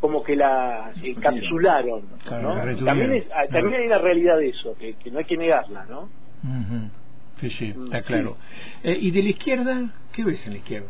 como 0.00 0.22
que 0.22 0.36
la 0.36 0.92
encapsularon, 1.02 2.02
¿no? 2.42 2.84
también, 2.84 3.24
ah, 3.34 3.44
también 3.50 3.80
hay 3.80 3.86
una 3.86 3.98
realidad 3.98 4.36
de 4.36 4.50
eso, 4.50 4.76
que, 4.78 4.94
no 5.10 5.18
hay 5.18 5.24
que 5.24 5.36
negarla, 5.36 5.86
¿no? 5.86 6.08
Sí, 7.40 7.50
sí, 7.50 7.72
mm, 7.74 7.84
está 7.86 8.02
claro. 8.02 8.36
Eh, 8.82 8.96
¿Y 9.00 9.10
de 9.10 9.22
la 9.22 9.28
izquierda? 9.30 9.90
¿Qué 10.12 10.24
ves 10.24 10.46
en 10.46 10.52
la 10.52 10.58
izquierda? 10.58 10.88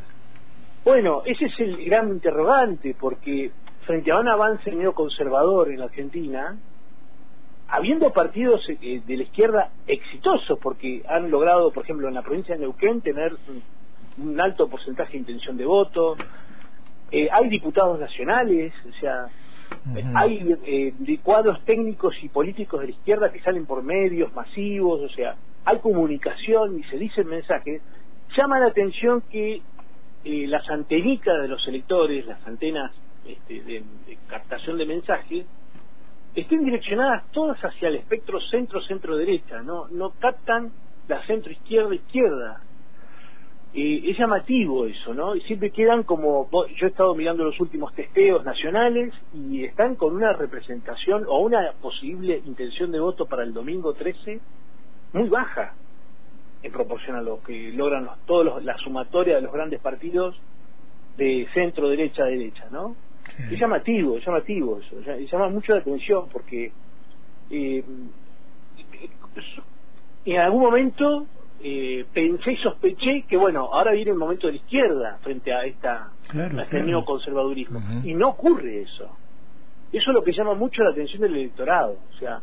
Bueno, 0.84 1.22
ese 1.24 1.46
es 1.46 1.60
el 1.60 1.84
gran 1.84 2.08
interrogante, 2.08 2.94
porque 2.98 3.50
frente 3.86 4.10
a 4.10 4.18
un 4.18 4.28
avance 4.28 4.70
neoconservador 4.70 5.70
en 5.70 5.78
la 5.78 5.84
Argentina, 5.86 6.56
habiendo 7.68 8.12
partidos 8.12 8.68
eh, 8.68 9.00
de 9.06 9.16
la 9.16 9.22
izquierda 9.22 9.70
exitosos, 9.86 10.58
porque 10.60 11.02
han 11.08 11.30
logrado, 11.30 11.70
por 11.70 11.84
ejemplo, 11.84 12.08
en 12.08 12.14
la 12.14 12.22
provincia 12.22 12.54
de 12.54 12.62
Neuquén 12.62 13.00
tener 13.00 13.32
un, 14.18 14.40
alto 14.40 14.68
porcentaje 14.68 15.12
de 15.12 15.18
intención 15.18 15.56
de 15.56 15.64
voto, 15.64 16.16
eh, 17.12 17.28
hay 17.30 17.48
diputados 17.48 18.00
nacionales, 18.00 18.72
o 18.88 18.92
sea, 19.00 19.28
hay 20.14 20.56
eh, 20.64 21.18
cuadros 21.22 21.62
técnicos 21.64 22.14
y 22.22 22.28
políticos 22.28 22.80
de 22.80 22.86
la 22.86 22.92
izquierda 22.92 23.30
que 23.30 23.40
salen 23.40 23.66
por 23.66 23.82
medios 23.82 24.34
masivos, 24.34 25.00
o 25.02 25.08
sea, 25.10 25.36
hay 25.64 25.78
comunicación 25.78 26.78
y 26.78 26.82
se 26.84 26.96
dicen 26.96 27.28
mensajes, 27.28 27.82
llama 28.36 28.58
la 28.58 28.68
atención 28.68 29.22
que 29.30 29.60
las 30.24 30.68
antenitas 30.70 31.40
de 31.42 31.48
los 31.48 31.66
electores, 31.68 32.26
las 32.26 32.44
antenas 32.46 32.90
este, 33.28 33.60
de, 33.62 33.84
captación 34.28 34.78
de 34.78 34.86
mensajes 34.86 35.46
estén 36.34 36.64
direccionadas 36.64 37.30
todas 37.32 37.58
hacia 37.64 37.88
el 37.88 37.96
espectro 37.96 38.40
centro-centro-derecha, 38.40 39.62
no, 39.62 39.88
no 39.88 40.10
captan 40.18 40.70
la 41.08 41.24
centro-izquierda-izquierda. 41.26 42.60
Eh, 43.72 44.10
es 44.10 44.18
llamativo 44.18 44.86
eso, 44.86 45.12
¿no? 45.14 45.34
Y 45.34 45.40
siempre 45.42 45.70
quedan 45.70 46.02
como, 46.02 46.48
yo 46.50 46.86
he 46.86 46.90
estado 46.90 47.14
mirando 47.14 47.44
los 47.44 47.60
últimos 47.60 47.94
testeos 47.94 48.44
nacionales 48.44 49.12
y 49.34 49.64
están 49.64 49.96
con 49.96 50.14
una 50.14 50.32
representación 50.32 51.24
o 51.28 51.40
una 51.40 51.72
posible 51.80 52.42
intención 52.44 52.90
de 52.90 53.00
voto 53.00 53.26
para 53.26 53.42
el 53.42 53.52
domingo 53.52 53.92
13 53.94 54.40
muy 55.12 55.28
baja 55.28 55.74
en 56.62 56.72
proporción 56.72 57.16
a 57.16 57.22
lo 57.22 57.42
que 57.42 57.72
logran 57.72 58.04
los, 58.04 58.18
todos 58.26 58.62
la 58.64 58.76
sumatoria 58.78 59.36
de 59.36 59.42
los 59.42 59.52
grandes 59.52 59.80
partidos 59.80 60.36
de 61.16 61.48
centro 61.54 61.88
derecha 61.88 62.24
derecha, 62.24 62.68
¿no? 62.70 62.96
Es 63.50 63.58
llamativo, 63.58 64.16
es 64.16 64.24
llamativo 64.24 64.78
eso, 64.78 64.96
llama 65.30 65.48
mucho 65.48 65.74
la 65.74 65.80
atención 65.80 66.28
porque 66.32 66.72
eh, 67.50 67.84
en 70.24 70.40
algún 70.40 70.62
momento 70.62 71.26
eh, 71.62 72.04
pensé 72.12 72.52
y 72.52 72.56
sospeché 72.56 73.24
que 73.28 73.36
bueno, 73.36 73.68
ahora 73.72 73.92
viene 73.92 74.10
el 74.10 74.16
momento 74.16 74.46
de 74.46 74.54
la 74.54 74.58
izquierda 74.58 75.18
frente 75.22 75.52
a 75.52 75.64
esta 75.64 76.10
este 76.62 76.82
neoconservadurismo. 76.82 77.80
Y 78.04 78.14
no 78.14 78.30
ocurre 78.30 78.82
eso. 78.82 79.10
Eso 79.92 80.10
es 80.10 80.14
lo 80.14 80.22
que 80.22 80.32
llama 80.32 80.54
mucho 80.54 80.82
la 80.82 80.90
atención 80.90 81.22
del 81.22 81.36
electorado, 81.36 81.96
o 82.14 82.18
sea, 82.18 82.40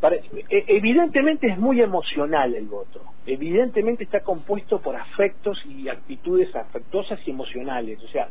e, 0.00 0.64
evidentemente 0.68 1.48
es 1.48 1.58
muy 1.58 1.80
emocional 1.82 2.54
el 2.54 2.66
voto, 2.66 3.02
evidentemente 3.26 4.04
está 4.04 4.20
compuesto 4.20 4.80
por 4.80 4.96
afectos 4.96 5.62
y 5.66 5.88
actitudes 5.88 6.54
afectuosas 6.56 7.20
y 7.26 7.30
emocionales, 7.30 8.02
o 8.02 8.08
sea, 8.08 8.28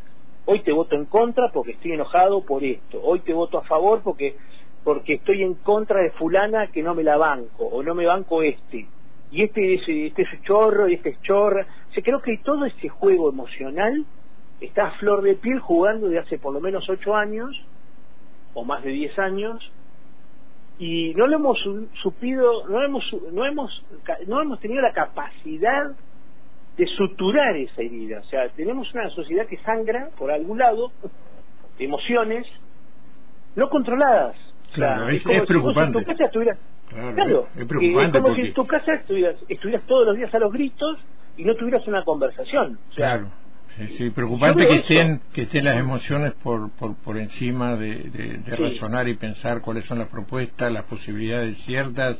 hoy 0.47 0.61
te 0.61 0.71
voto 0.71 0.95
en 0.95 1.05
contra 1.05 1.51
porque 1.51 1.73
estoy 1.73 1.91
enojado 1.91 2.41
por 2.41 2.63
esto, 2.63 2.99
hoy 3.03 3.19
te 3.19 3.33
voto 3.33 3.59
a 3.59 3.63
favor 3.63 4.01
porque 4.03 4.35
porque 4.83 5.15
estoy 5.15 5.43
en 5.43 5.55
contra 5.55 6.01
de 6.01 6.11
fulana 6.11 6.67
que 6.67 6.81
no 6.81 6.95
me 6.95 7.03
la 7.03 7.17
banco 7.17 7.65
o 7.65 7.83
no 7.83 7.93
me 7.93 8.05
banco 8.05 8.41
este 8.41 8.87
y 9.29 9.43
este 9.43 9.75
es 9.75 9.81
este 9.87 10.21
es 10.21 10.41
chorro 10.43 10.87
y 10.87 10.93
este 10.93 11.09
es 11.09 11.21
chorra. 11.21 11.67
O 11.89 12.01
creo 12.01 12.21
que 12.21 12.37
todo 12.37 12.63
ese 12.63 12.87
juego 12.87 13.29
emocional 13.29 14.05
está 14.61 14.87
a 14.87 14.91
flor 14.91 15.21
de 15.21 15.35
piel 15.35 15.59
jugando 15.59 16.07
de 16.07 16.19
hace 16.19 16.37
por 16.37 16.53
lo 16.53 16.61
menos 16.61 16.89
ocho 16.89 17.13
años 17.13 17.61
o 18.53 18.63
más 18.63 18.81
de 18.83 18.91
diez 18.91 19.19
años 19.19 19.71
y 20.79 21.13
no 21.15 21.27
lo 21.27 21.35
hemos 21.35 21.59
supido 22.01 22.67
no 22.67 22.81
hemos 22.81 23.03
no 23.33 23.45
hemos 23.45 23.83
no 24.27 24.41
hemos 24.41 24.59
tenido 24.61 24.81
la 24.81 24.93
capacidad 24.93 25.91
de 26.77 26.85
suturar 26.85 27.55
esa 27.55 27.81
herida. 27.81 28.19
O 28.19 28.25
sea, 28.25 28.47
tenemos 28.49 28.93
una 28.93 29.09
sociedad 29.09 29.47
que 29.47 29.57
sangra 29.57 30.09
por 30.17 30.31
algún 30.31 30.59
lado, 30.59 30.91
emociones 31.79 32.45
no 33.55 33.69
controladas. 33.69 34.35
Claro, 34.73 35.09
es, 35.09 35.23
preocupante. 35.45 36.03
claro, 36.03 37.47
es, 37.55 37.65
preocupante 37.65 38.21
como 38.21 38.35
si 38.35 38.41
en 38.41 38.53
tu 38.53 38.67
casa 38.67 38.93
estuvieras, 38.93 39.35
estuvieras 39.47 39.85
todos 39.87 40.05
los 40.07 40.17
días 40.17 40.33
a 40.33 40.39
los 40.39 40.51
gritos 40.51 40.99
y 41.35 41.45
no 41.45 41.55
tuvieras 41.55 41.87
una 41.87 42.03
conversación. 42.03 42.77
claro. 42.95 43.31
Sí, 43.95 44.09
preocupante 44.09 44.65
que 44.65 44.77
estén, 44.77 45.21
que 45.31 45.43
estén 45.43 45.65
las 45.65 45.77
emociones 45.77 46.33
por, 46.41 46.71
por, 46.71 46.95
por 46.95 47.15
encima 47.15 47.75
de, 47.75 48.09
de, 48.43 48.55
razonar 48.55 49.07
y 49.07 49.13
pensar 49.13 49.61
cuáles 49.61 49.85
son 49.85 49.99
las 49.99 50.07
propuestas, 50.07 50.71
las 50.71 50.85
posibilidades 50.85 51.59
ciertas 51.59 52.17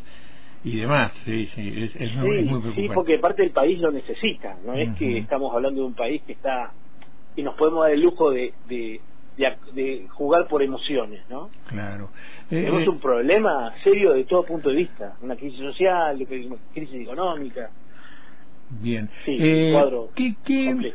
y 0.73 0.77
demás, 0.77 1.11
sí, 1.25 1.45
sí, 1.55 1.91
es, 1.95 2.15
muy, 2.15 2.43
preocupante. 2.43 2.81
Sí, 2.81 2.89
porque 2.93 3.19
parte 3.19 3.43
del 3.43 3.51
país 3.51 3.79
lo 3.79 3.91
necesita, 3.91 4.57
no 4.65 4.73
es 4.73 4.93
que 4.95 5.17
estamos 5.19 5.53
hablando 5.53 5.81
de 5.81 5.87
un 5.87 5.93
país 5.93 6.21
que 6.23 6.33
está 6.33 6.71
y 7.35 7.43
nos 7.43 7.55
podemos 7.55 7.83
dar 7.83 7.91
el 7.91 8.01
lujo 8.01 8.31
de, 8.31 8.53
de, 8.67 8.99
de, 9.73 10.07
jugar 10.09 10.47
por 10.47 10.63
emociones, 10.63 11.21
¿no? 11.29 11.49
Claro. 11.67 12.09
Eh, 12.49 12.63
Tenemos 12.63 12.83
eh, 12.83 12.89
un 12.89 12.99
problema 12.99 13.73
serio 13.83 14.13
de 14.13 14.23
todo 14.25 14.43
punto 14.43 14.69
de 14.69 14.75
vista, 14.75 15.15
una 15.21 15.35
crisis 15.35 15.59
social, 15.59 16.15
una 16.15 16.57
crisis 16.73 17.01
económica. 17.01 17.69
Bien. 18.69 19.09
Sí, 19.23 19.37
eh, 19.39 19.71
cuadro 19.71 20.09
¿qué, 20.15 20.35
qué, 20.43 20.93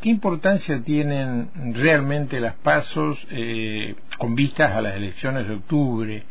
¿Qué 0.00 0.08
importancia 0.10 0.82
tienen 0.82 1.74
realmente 1.74 2.38
las 2.38 2.54
pasos 2.56 3.18
eh, 3.30 3.94
con 4.18 4.34
vistas 4.34 4.72
a 4.72 4.82
las 4.82 4.94
elecciones 4.94 5.48
de 5.48 5.54
octubre? 5.54 6.22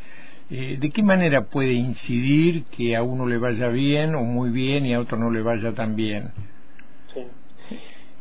Eh, 0.49 0.77
¿de 0.79 0.89
qué 0.91 1.01
manera 1.01 1.45
puede 1.45 1.73
incidir 1.73 2.65
que 2.65 2.95
a 2.95 3.03
uno 3.03 3.25
le 3.25 3.37
vaya 3.37 3.69
bien 3.69 4.15
o 4.15 4.21
muy 4.21 4.51
bien 4.51 4.85
y 4.85 4.93
a 4.93 4.99
otro 4.99 5.17
no 5.17 5.31
le 5.31 5.41
vaya 5.41 5.73
tan 5.73 5.95
bien? 5.95 6.31
Sí. 7.13 7.21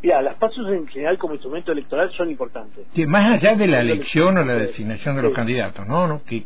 Mira, 0.03 0.23
las 0.23 0.37
pasos 0.37 0.67
en 0.71 0.87
general 0.87 1.19
como 1.19 1.35
instrumento 1.35 1.73
electoral 1.73 2.11
son 2.13 2.31
importantes. 2.31 2.87
Que 2.95 3.07
más 3.07 3.37
allá 3.37 3.57
de 3.57 3.67
la 3.67 3.81
elección 3.81 4.39
o 4.39 4.45
la 4.45 4.55
designación 4.55 5.17
de 5.17 5.23
los 5.23 5.35
candidatos, 5.35 5.87
¿no? 5.87 6.07
¿no? 6.07 6.23
Que, 6.25 6.45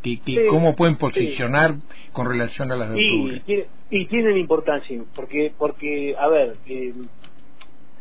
¿Cómo 0.50 0.75
pueden 0.75 0.97
posicionar 0.97 1.75
con 2.12 2.28
relación 2.28 2.73
a 2.73 2.76
las 2.76 2.90
de 2.90 2.94
octubre? 2.97 3.66
Y, 3.90 4.06
tienen 4.06 4.37
importancia, 4.37 5.00
porque, 5.14 5.52
porque 5.56 6.14
a 6.18 6.28
ver, 6.28 6.56
eh, 6.66 6.92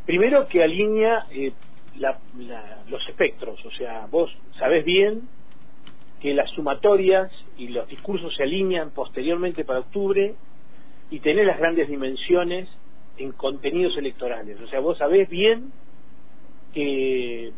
Primero 0.07 0.47
que 0.47 0.63
alinea 0.63 1.25
eh, 1.31 1.51
los 2.87 3.09
espectros, 3.09 3.63
o 3.65 3.71
sea, 3.71 4.07
vos 4.09 4.33
sabés 4.57 4.85
bien 4.85 5.23
que 6.21 6.33
las 6.33 6.49
sumatorias 6.51 7.31
y 7.57 7.67
los 7.69 7.87
discursos 7.87 8.35
se 8.35 8.43
alinean 8.43 8.91
posteriormente 8.91 9.63
para 9.63 9.79
octubre 9.79 10.35
y 11.11 11.19
tenés 11.19 11.45
las 11.45 11.59
grandes 11.59 11.87
dimensiones 11.87 12.67
en 13.17 13.31
contenidos 13.31 13.97
electorales. 13.97 14.59
O 14.61 14.67
sea, 14.67 14.79
vos 14.79 14.97
sabés 14.97 15.29
bien 15.29 15.71
que 16.73 17.51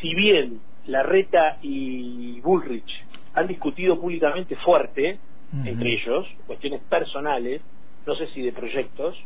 si 0.00 0.14
bien 0.14 0.60
Larreta 0.86 1.58
y 1.62 2.40
Bullrich 2.40 3.04
han 3.34 3.46
discutido 3.46 4.00
públicamente 4.00 4.56
fuerte 4.56 5.18
entre 5.64 5.94
ellos, 5.94 6.26
cuestiones 6.46 6.82
personales, 6.82 7.62
no 8.04 8.14
sé 8.16 8.26
si 8.28 8.42
de 8.42 8.52
proyectos, 8.52 9.16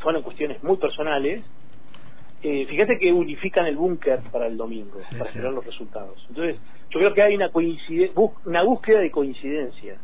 fueron 0.00 0.22
cuestiones 0.22 0.62
muy 0.62 0.76
personales, 0.76 1.42
eh, 2.48 2.64
fíjate 2.66 2.96
que 2.96 3.12
unifican 3.12 3.66
el 3.66 3.76
búnker 3.76 4.20
para 4.30 4.46
el 4.46 4.56
domingo, 4.56 5.00
para 5.18 5.30
esperar 5.30 5.52
los 5.52 5.66
resultados. 5.66 6.24
Entonces, 6.28 6.60
yo 6.90 7.00
creo 7.00 7.12
que 7.12 7.22
hay 7.22 7.34
una, 7.34 7.50
una 8.44 8.62
búsqueda 8.62 9.00
de 9.00 9.10
coincidencias. 9.10 9.98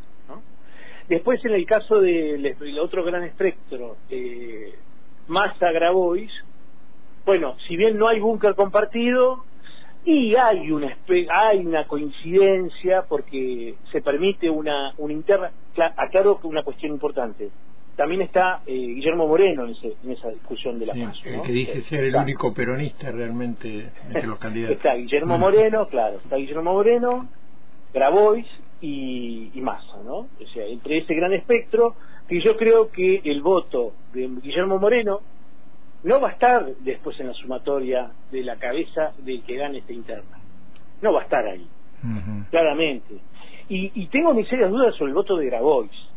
Después, 1.08 1.44
en 1.44 1.52
el 1.52 1.64
caso 1.66 2.00
del 2.00 2.78
otro 2.80 3.04
gran 3.04 3.22
espectro, 3.22 3.96
eh, 4.10 4.74
Massa 5.28 5.70
Grabois, 5.70 6.32
bueno, 7.24 7.54
si 7.68 7.76
bien 7.76 7.96
no 7.96 8.08
hay 8.08 8.18
búnker 8.18 8.56
compartido, 8.56 9.44
y 10.04 10.34
hay 10.34 10.72
una 10.72 10.96
hay 11.30 11.64
una 11.64 11.84
coincidencia 11.84 13.04
porque 13.08 13.76
se 13.92 14.02
permite 14.02 14.50
una, 14.50 14.94
una 14.98 15.12
interna, 15.12 15.52
aclaro 15.96 16.40
una 16.42 16.64
cuestión 16.64 16.90
importante 16.90 17.52
también 17.96 18.22
está 18.22 18.62
eh, 18.66 18.72
Guillermo 18.72 19.26
Moreno 19.26 19.66
en, 19.66 20.10
esa 20.10 20.28
discusión 20.30 20.78
de 20.78 20.86
la 20.86 20.94
sí, 20.94 21.22
que 21.44 21.52
dice 21.52 21.82
ser 21.82 22.04
el 22.04 22.16
único 22.16 22.52
peronista 22.54 23.10
realmente 23.10 23.90
entre 24.06 24.26
los 24.26 24.38
candidatos. 24.40 24.76
Está 24.76 24.94
Guillermo 24.94 25.38
Moreno, 25.38 25.86
claro, 25.88 26.16
está 26.16 26.36
Guillermo 26.36 26.72
Moreno, 26.72 27.28
Grabois 27.92 28.46
y, 28.80 29.50
y 29.54 29.60
Massa, 29.60 29.98
¿no? 30.04 30.16
O 30.16 30.46
sea, 30.54 30.64
entre 30.66 30.98
ese 30.98 31.14
gran 31.14 31.34
espectro, 31.34 31.94
que 32.28 32.40
yo 32.40 32.56
creo 32.56 32.90
que 32.90 33.20
el 33.24 33.42
voto 33.42 33.92
de 34.14 34.28
Guillermo 34.42 34.78
Moreno 34.78 35.20
no 36.04 36.20
va 36.20 36.30
a 36.30 36.32
estar 36.32 36.66
después 36.80 37.18
en 37.20 37.28
la 37.28 37.34
sumatoria 37.34 38.10
de 38.30 38.42
la 38.42 38.56
cabeza 38.56 39.12
del 39.18 39.42
que 39.42 39.56
gane 39.56 39.78
esta 39.78 39.92
interna. 39.92 40.38
No 41.02 41.12
va 41.12 41.20
a 41.20 41.24
estar 41.24 41.44
ahí, 41.46 41.66
claramente. 42.50 43.16
Y, 43.68 43.92
y 43.94 44.06
tengo 44.06 44.34
mis 44.34 44.48
serias 44.48 44.70
dudas 44.70 44.94
sobre 44.96 45.10
el 45.10 45.14
voto 45.14 45.36
de 45.36 45.46
Grabois 45.46 46.11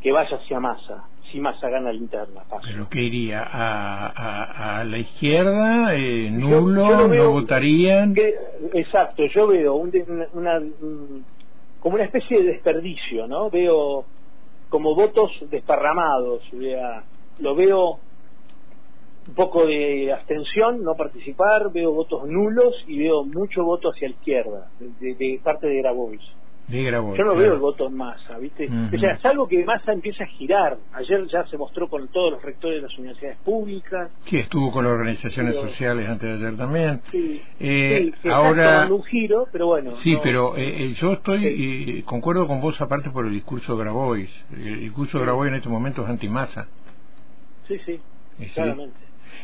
que 0.00 0.12
vaya 0.12 0.36
hacia 0.36 0.60
Massa, 0.60 1.04
si 1.30 1.40
Massa 1.40 1.68
gana 1.68 1.92
la 1.92 1.98
interna. 1.98 2.42
¿Pero 2.64 2.88
qué 2.88 3.02
iría? 3.02 3.42
¿A, 3.42 4.80
a, 4.80 4.84
la 4.84 4.98
izquierda? 4.98 5.94
Eh, 5.94 6.30
¿Nulo? 6.30 7.08
¿No 7.08 7.30
votarían? 7.30 8.14
exacto, 8.72 9.24
yo 9.26 9.46
veo 9.46 9.74
una, 9.74 10.60
como 11.80 11.94
una 11.96 12.04
especie 12.04 12.42
de 12.42 12.52
desperdicio, 12.52 13.26
¿no? 13.26 13.50
Veo 13.50 14.04
como 14.68 14.94
votos 14.94 15.30
desparramados, 15.50 16.42
lo 17.38 17.54
veo 17.54 17.98
un 19.28 19.34
poco 19.34 19.66
de 19.66 20.12
abstención, 20.12 20.82
no 20.82 20.94
participar, 20.94 21.70
veo 21.70 21.92
votos 21.92 22.26
nulos 22.26 22.74
y 22.86 22.98
veo 22.98 23.24
mucho 23.24 23.62
voto 23.62 23.90
hacia 23.90 24.08
la 24.08 24.14
izquierda, 24.14 24.70
de, 24.78 25.40
parte 25.42 25.66
de 25.66 25.76
Grabois. 25.82 26.22
Yo 26.70 27.24
no 27.24 27.34
veo 27.34 27.54
el 27.54 27.60
voto 27.60 27.86
en 27.86 27.94
masa, 27.94 28.36
¿viste? 28.38 28.68
O 28.94 28.98
sea, 28.98 29.18
salvo 29.20 29.48
que 29.48 29.64
masa 29.64 29.92
empieza 29.92 30.24
a 30.24 30.26
girar. 30.26 30.76
Ayer 30.92 31.26
ya 31.28 31.46
se 31.46 31.56
mostró 31.56 31.88
con 31.88 32.08
todos 32.08 32.32
los 32.32 32.42
rectores 32.42 32.76
de 32.76 32.82
las 32.82 32.98
universidades 32.98 33.38
públicas. 33.38 34.10
Sí, 34.26 34.36
estuvo 34.36 34.70
con 34.70 34.84
las 34.84 34.92
organizaciones 34.92 35.54
sociales 35.54 36.06
antes 36.06 36.28
de 36.28 36.46
ayer 36.46 36.58
también. 36.58 37.00
Sí, 37.10 37.42
eh, 37.58 38.12
sí 38.22 38.28
ahora 38.28 38.86
un 38.90 39.02
giro, 39.04 39.48
pero 39.50 39.68
bueno. 39.68 39.96
Sí, 40.02 40.18
pero 40.22 40.58
eh, 40.58 40.84
eh, 40.84 40.94
yo 41.00 41.14
estoy, 41.14 42.02
concuerdo 42.02 42.46
con 42.46 42.60
vos 42.60 42.78
aparte 42.82 43.08
por 43.10 43.24
el 43.24 43.32
discurso 43.32 43.74
de 43.74 43.84
Grabois. 43.84 44.30
El 44.52 44.80
discurso 44.80 45.18
de 45.18 45.24
Grabois 45.24 45.48
en 45.48 45.54
este 45.54 45.70
momento 45.70 46.02
es 46.02 46.08
antimasa. 46.08 46.68
Sí, 47.66 47.78
sí, 47.86 47.98
claramente. 48.52 48.96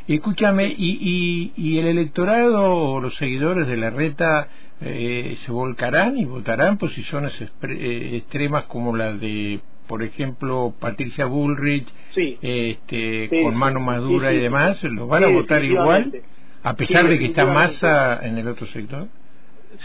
Escúchame, 0.07 0.67
y, 0.67 0.99
y, 1.01 1.53
y 1.57 1.79
el 1.79 1.87
electorado 1.87 2.75
o 2.75 3.01
los 3.01 3.15
seguidores 3.17 3.67
de 3.67 3.79
la 3.79 3.89
reta 3.89 4.49
eh, 4.87 5.38
se 5.44 5.53
volcarán 5.53 6.18
y 6.18 6.27
votarán 6.27 6.77
posiciones 6.77 7.33
eh, 7.40 8.11
extremas 8.16 8.64
como 8.64 8.94
la 8.94 9.14
de 9.14 9.61
por 9.88 10.03
ejemplo 10.03 10.75
Patricia 10.79 11.25
Bullrich 11.25 11.88
este, 12.14 13.31
con 13.42 13.57
mano 13.57 13.81
más 13.81 14.01
dura 14.01 14.33
y 14.33 14.40
demás 14.40 14.83
los 14.85 15.09
van 15.09 15.25
a 15.25 15.29
votar 15.29 15.64
igual 15.64 16.12
a 16.62 16.75
pesar 16.75 17.09
de 17.09 17.18
que 17.18 17.27
está 17.27 17.47
masa 17.47 18.27
en 18.27 18.38
el 18.38 18.49
otro 18.49 18.66
sector. 18.66 19.09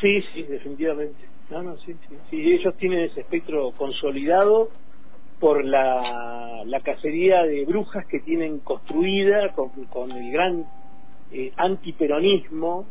Sí 0.02 0.22
sí 0.34 0.44
definitivamente. 0.44 1.28
No 1.50 1.64
no 1.64 1.78
sí 1.78 1.96
sí, 2.30 2.54
ellos 2.54 2.76
tienen 2.78 3.00
ese 3.00 3.22
espectro 3.22 3.72
consolidado 3.72 4.70
por 5.40 5.64
la, 5.64 6.64
la 6.66 6.80
cacería 6.82 7.44
de 7.44 7.64
brujas 7.66 8.06
que 8.08 8.20
tienen 8.20 8.60
construida 8.60 9.54
con, 9.54 9.70
con 9.86 10.12
el 10.12 10.32
gran 10.32 10.66
eh, 11.32 11.54
antiperonismo 11.56 12.86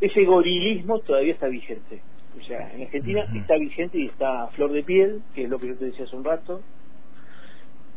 ese 0.00 0.24
gorilismo 0.24 1.00
todavía 1.00 1.34
está 1.34 1.48
vigente. 1.48 2.00
O 2.40 2.44
sea, 2.44 2.72
en 2.72 2.82
Argentina 2.82 3.26
está 3.34 3.56
vigente 3.56 3.98
y 3.98 4.06
está 4.06 4.44
a 4.44 4.48
flor 4.48 4.72
de 4.72 4.82
piel, 4.82 5.22
que 5.34 5.44
es 5.44 5.50
lo 5.50 5.58
que 5.58 5.68
yo 5.68 5.76
te 5.76 5.86
decía 5.86 6.04
hace 6.04 6.16
un 6.16 6.24
rato. 6.24 6.62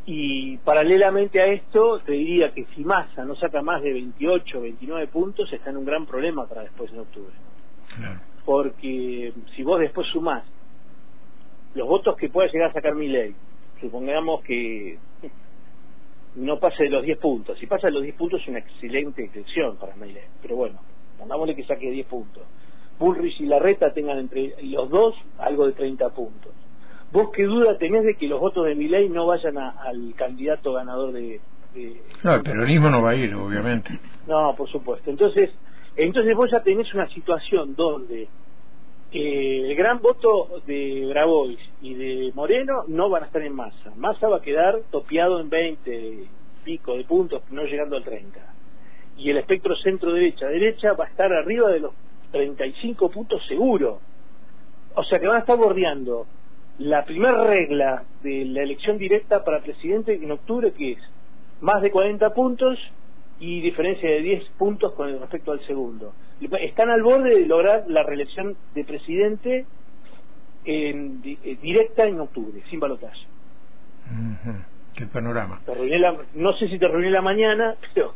Y 0.06 0.58
paralelamente 0.58 1.40
a 1.40 1.46
esto, 1.46 2.00
te 2.00 2.12
diría 2.12 2.54
que 2.54 2.66
si 2.76 2.84
Massa 2.84 3.24
no 3.24 3.36
saca 3.36 3.62
más 3.62 3.82
de 3.82 3.94
28, 3.94 4.62
29 4.62 5.08
puntos, 5.08 5.52
está 5.54 5.70
en 5.70 5.78
un 5.78 5.86
gran 5.86 6.06
problema 6.06 6.46
para 6.46 6.64
después 6.64 6.92
en 6.92 7.00
octubre. 7.00 7.34
Porque 8.44 9.34
si 9.56 9.64
vos 9.64 9.80
después 9.80 10.08
sumás 10.08 10.44
los 11.76 11.88
votos 11.88 12.18
que 12.18 12.30
pueda 12.30 12.52
llegar 12.52 12.70
a 12.70 12.74
sacar 12.74 12.96
mi 12.96 13.08
ley, 13.08 13.34
supongamos 13.80 14.44
que 14.44 14.98
no 16.36 16.60
pase 16.60 16.84
de 16.84 16.90
los 16.90 17.04
10 17.04 17.18
puntos. 17.20 17.58
Si 17.60 17.68
pasa 17.68 17.88
de 17.88 17.94
los 17.94 18.04
10 18.04 18.16
puntos 18.16 18.42
es 18.42 18.48
una 18.50 18.60
excelente 18.60 19.30
elección 19.32 19.78
para 19.78 19.96
ley 19.96 20.18
Pero 20.42 20.56
bueno, 20.56 20.80
pongámosle 21.18 21.56
que 21.56 21.64
saque 21.64 21.92
10 21.92 22.08
puntos. 22.08 22.44
Bullrich 23.00 23.40
y 23.42 23.46
Larreta 23.46 23.94
tengan 23.94 24.20
entre 24.20 24.56
los 24.64 24.90
dos 24.90 25.16
algo 25.38 25.68
de 25.68 25.74
30 25.74 26.10
puntos. 26.10 26.52
¿Vos 27.12 27.30
qué 27.36 27.44
duda 27.44 27.78
tenés 27.78 28.04
de 28.06 28.16
que 28.16 28.28
los 28.28 28.40
votos 28.40 28.66
de 28.66 28.76
Milei 28.76 29.10
no 29.10 29.28
vayan 29.28 29.58
al 29.58 30.14
candidato 30.16 30.74
ganador 30.74 31.12
de, 31.12 31.40
No, 32.24 32.36
el 32.36 32.42
peronismo 32.42 32.90
no 32.90 33.02
va 33.02 33.12
a 33.12 33.16
ir, 33.16 33.36
obviamente. 33.36 34.00
No, 34.28 34.56
por 34.56 34.70
supuesto. 34.70 35.12
Entonces, 35.12 35.52
entonces 35.96 36.36
vos 36.36 36.50
ya 36.50 36.64
tenés 36.64 36.92
una 36.94 37.08
situación 37.10 37.76
donde 37.76 38.30
eh, 39.12 39.70
el 39.70 39.76
gran 39.76 40.02
voto 40.02 40.62
de 40.66 41.06
Grabois 41.10 41.60
y 41.82 41.94
de 41.94 42.32
Moreno 42.34 42.84
no 42.88 43.10
van 43.10 43.24
a 43.24 43.26
estar 43.28 43.44
en 43.44 43.54
masa. 43.54 43.92
Massa 43.96 44.28
va 44.28 44.38
a 44.38 44.42
quedar 44.42 44.80
topeado 44.90 45.40
en 45.40 45.50
20 45.50 46.24
pico 46.64 46.96
de 46.96 47.04
puntos, 47.04 47.44
no 47.52 47.64
llegando 47.64 47.98
al 47.98 48.04
30 48.04 48.54
y 49.18 49.30
el 49.30 49.38
espectro 49.38 49.76
centro-derecha-derecha 49.76 50.94
va 50.94 51.06
a 51.06 51.08
estar 51.08 51.32
arriba 51.32 51.70
de 51.70 51.80
los 51.80 51.94
35 52.32 53.10
puntos 53.10 53.46
seguro. 53.48 54.00
O 54.96 55.04
sea 55.04 55.20
que 55.20 55.28
van 55.28 55.38
a 55.38 55.40
estar 55.40 55.58
bordeando 55.58 56.28
la 56.80 57.06
primera 57.06 57.44
regla 57.44 58.04
de 58.24 58.46
la 58.46 58.64
elección 58.64 58.98
directa 58.98 59.44
para 59.44 59.62
presidente 59.62 60.16
en 60.16 60.32
octubre, 60.32 60.72
que 60.72 60.94
es 60.94 61.00
más 61.62 61.82
de 61.82 61.92
40 61.92 62.34
puntos 62.34 62.80
y 63.40 63.62
diferencia 63.62 64.10
de 64.10 64.22
10 64.22 64.50
puntos 64.58 64.94
con 64.94 65.20
respecto 65.20 65.52
al 65.52 65.66
segundo. 65.66 66.14
Están 66.60 66.90
al 66.90 67.04
borde 67.04 67.40
de 67.40 67.46
lograr 67.46 67.86
la 67.88 68.04
reelección 68.04 68.56
de 68.74 68.84
presidente 68.84 69.66
en, 70.66 71.22
eh, 71.24 71.58
directa 71.62 72.06
en 72.06 72.20
octubre, 72.20 72.62
sin 72.70 72.80
balotaje. 72.80 73.28
Qué 74.96 75.06
panorama. 75.08 75.60
no 76.36 76.54
sé 76.54 76.68
si 76.68 76.78
te 76.78 76.88
reuní 76.88 77.10
la 77.10 77.22
mañana, 77.22 77.76
pero 77.94 78.14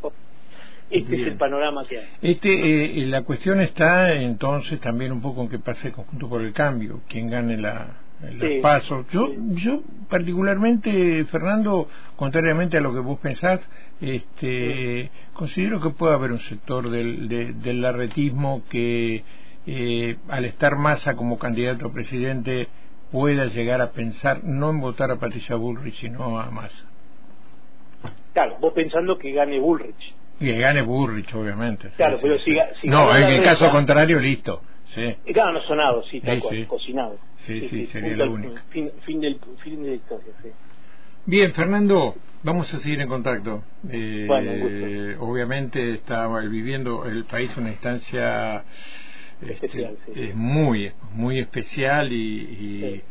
este 0.89 1.21
es 1.21 1.28
el 1.28 1.38
panorama 1.38 1.84
que 1.88 2.00
hay. 2.00 2.08
Este, 2.21 3.02
eh, 3.02 3.06
la 3.08 3.23
cuestión 3.23 3.62
está 3.62 4.13
entonces 4.13 4.80
también 4.80 5.12
un 5.12 5.21
poco 5.21 5.41
en 5.41 5.50
qué 5.50 5.60
pasa 5.60 5.88
el 5.88 5.93
conjunto 5.93 6.30
por 6.30 6.41
el 6.41 6.54
cambio, 6.54 7.02
quién 7.08 7.28
gane 7.28 7.58
la, 7.58 7.97
los 8.21 8.62
pasos. 8.62 9.06
Yo, 9.12 9.34
yo 9.54 9.82
particularmente, 10.10 11.26
Fernando, 11.26 11.88
contrariamente 12.15 12.78
a 12.78 12.82
lo 12.82 12.93
que 12.93 13.00
vos 13.00 13.19
pensás, 13.19 13.60
este, 14.02 15.10
considero 15.34 15.82
que 15.82 15.89
puede 15.91 16.13
haber 16.13 16.32
un 16.32 16.39
sector 16.41 16.89
del, 16.89 17.28
del 17.28 17.82
larretismo 17.82 18.63
que 18.69 19.23
eh, 19.65 20.17
al 20.30 20.45
estar 20.45 20.78
Massa 20.78 21.15
como 21.15 21.38
candidato 21.38 21.88
a 21.88 21.91
presidente 21.91 22.69
pueda 23.12 23.45
llegar 23.45 23.82
a 23.82 23.91
pensar 23.91 24.43
no 24.43 24.69
en 24.69 24.80
votar 24.80 25.12
a 25.12 25.17
Patricia 25.17 25.56
Bullrich, 25.56 26.00
sino 26.00 26.39
a 26.39 26.50
Massa. 26.50 26.86
Claro, 28.34 28.58
vos 28.60 28.73
pensando 28.73 29.17
que 29.17 29.32
gane 29.32 29.60
Bullrich. 29.60 30.15
Y 30.39 30.52
gane 30.54 30.82
Burrich, 30.82 31.34
obviamente. 31.34 31.89
Claro, 31.95 32.19
pero 32.21 32.39
si, 32.39 32.56
No, 32.84 33.15
en 33.15 33.28
el 33.28 33.43
caso 33.43 33.69
contrario, 33.71 34.19
listo. 34.19 34.62
Sí. 34.93 35.15
Claro, 35.34 35.54
no 35.54 35.62
sonado, 35.63 36.04
sí, 36.04 36.21
tal 36.21 36.41
cocinado. 36.67 37.17
Sí, 37.45 37.67
sí, 37.69 37.88
sería 37.88 38.15
lo 38.15 38.32
único. 38.32 38.56
Fin, 38.69 38.91
fin, 39.06 39.19
del, 39.19 39.39
fin 39.63 39.84
de 39.84 39.89
la 39.89 39.95
historia, 39.95 40.34
sí. 40.41 40.50
Bien, 41.26 41.54
Fernando. 41.54 42.15
Vamos 42.43 42.71
a 42.73 42.80
seguir 42.80 43.02
en 43.02 43.10
contacto. 43.10 43.63
Eh, 43.89 45.17
obviamente 45.19 45.95
está 45.95 46.28
viviendo 46.39 47.04
el 47.06 47.26
país 47.26 47.56
una 47.58 47.69
instancia 47.71 48.63
este, 49.41 49.97
es 50.15 50.36
muy 50.36 50.91
muy 51.13 51.39
especial 51.39 52.12
y, 52.12 53.04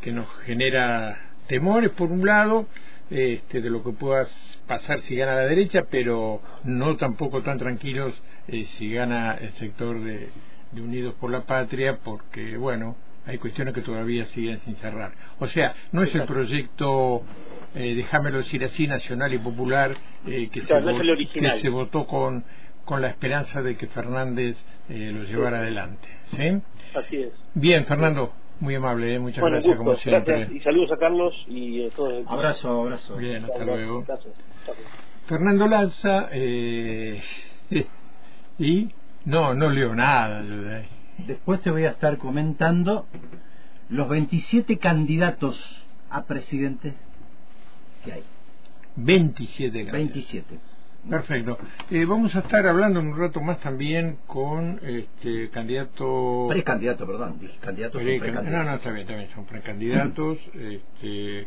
que 0.00 0.12
nos 0.12 0.28
genera 0.44 1.18
temores 1.46 1.90
por 1.90 2.10
un 2.10 2.24
lado 2.24 2.66
este, 3.10 3.60
de 3.60 3.70
lo 3.70 3.82
que 3.82 3.92
pueda 3.92 4.26
pasar 4.66 5.00
si 5.02 5.16
gana 5.16 5.34
la 5.34 5.46
derecha, 5.46 5.84
pero 5.90 6.40
no 6.64 6.96
tampoco 6.96 7.42
tan 7.42 7.58
tranquilos 7.58 8.14
eh, 8.48 8.64
si 8.76 8.92
gana 8.92 9.34
el 9.34 9.52
sector 9.52 10.00
de, 10.00 10.30
Unidos 10.72 11.14
por 11.20 11.30
la 11.30 11.42
Patria, 11.42 12.00
porque 12.02 12.56
bueno, 12.56 12.96
hay 13.26 13.38
cuestiones 13.38 13.74
que 13.74 13.80
todavía 13.80 14.24
siguen 14.26 14.58
sin 14.60 14.74
cerrar. 14.76 15.12
O 15.38 15.46
sea, 15.46 15.72
no 15.92 16.02
es 16.02 16.12
el 16.16 16.24
proyecto, 16.24 17.22
eh, 17.76 17.94
déjamelo 17.94 18.38
decir 18.38 18.64
así, 18.64 18.88
nacional 18.88 19.32
y 19.32 19.38
popular 19.38 19.92
eh, 20.26 20.48
que, 20.50 20.62
se 20.62 20.74
que 21.32 21.50
se 21.60 21.68
votó 21.68 22.08
con 22.08 22.44
con 22.84 23.00
la 23.00 23.08
esperanza 23.08 23.62
de 23.62 23.76
que 23.76 23.86
Fernández 23.88 24.56
eh, 24.88 25.10
lo 25.12 25.24
llevara 25.24 25.58
adelante. 25.58 26.08
¿sí? 26.36 26.60
Así 26.94 27.16
es. 27.16 27.32
Bien, 27.54 27.86
Fernando, 27.86 28.34
muy 28.60 28.74
amable, 28.74 29.14
¿eh? 29.14 29.18
muchas 29.18 29.44
gracias 29.44 29.76
como 29.76 29.94
siempre. 29.96 30.48
Y 30.52 30.60
saludos 30.60 30.92
a 30.92 30.96
Carlos 30.96 31.34
y 31.48 31.86
a 31.86 31.90
todos. 31.90 32.24
Abrazo, 32.26 32.82
abrazo. 32.82 33.16
Bien, 33.16 33.44
hasta 33.44 33.64
luego. 33.64 34.04
Fernando 35.26 35.66
Lanza, 35.66 36.28
eh, 36.32 37.22
y 38.58 38.90
no, 39.24 39.54
no 39.54 39.70
leo 39.70 39.94
nada. 39.94 40.42
Después 41.18 41.60
te 41.60 41.70
voy 41.70 41.84
a 41.84 41.90
estar 41.90 42.18
comentando 42.18 43.06
los 43.88 44.08
27 44.08 44.78
candidatos 44.78 45.58
a 46.10 46.24
presidente 46.24 46.94
que 48.04 48.12
hay. 48.12 48.22
27 48.96 49.86
candidatos. 49.86 49.92
27. 49.92 50.73
Perfecto. 51.08 51.58
Eh, 51.90 52.04
vamos 52.06 52.34
a 52.34 52.40
estar 52.40 52.66
hablando 52.66 53.00
en 53.00 53.08
un 53.08 53.18
rato 53.18 53.40
más 53.40 53.60
también 53.60 54.18
con 54.26 54.80
este 54.82 55.50
candidato. 55.50 56.46
Precandidato, 56.48 57.06
perdón. 57.06 57.38
Dije 57.38 57.58
candidatos. 57.60 58.02
no, 58.02 58.64
no, 58.64 58.74
está 58.74 58.90
bien, 58.90 59.06
también 59.06 59.28
son 59.30 59.44
precandidatos. 59.44 60.38
este, 60.54 61.46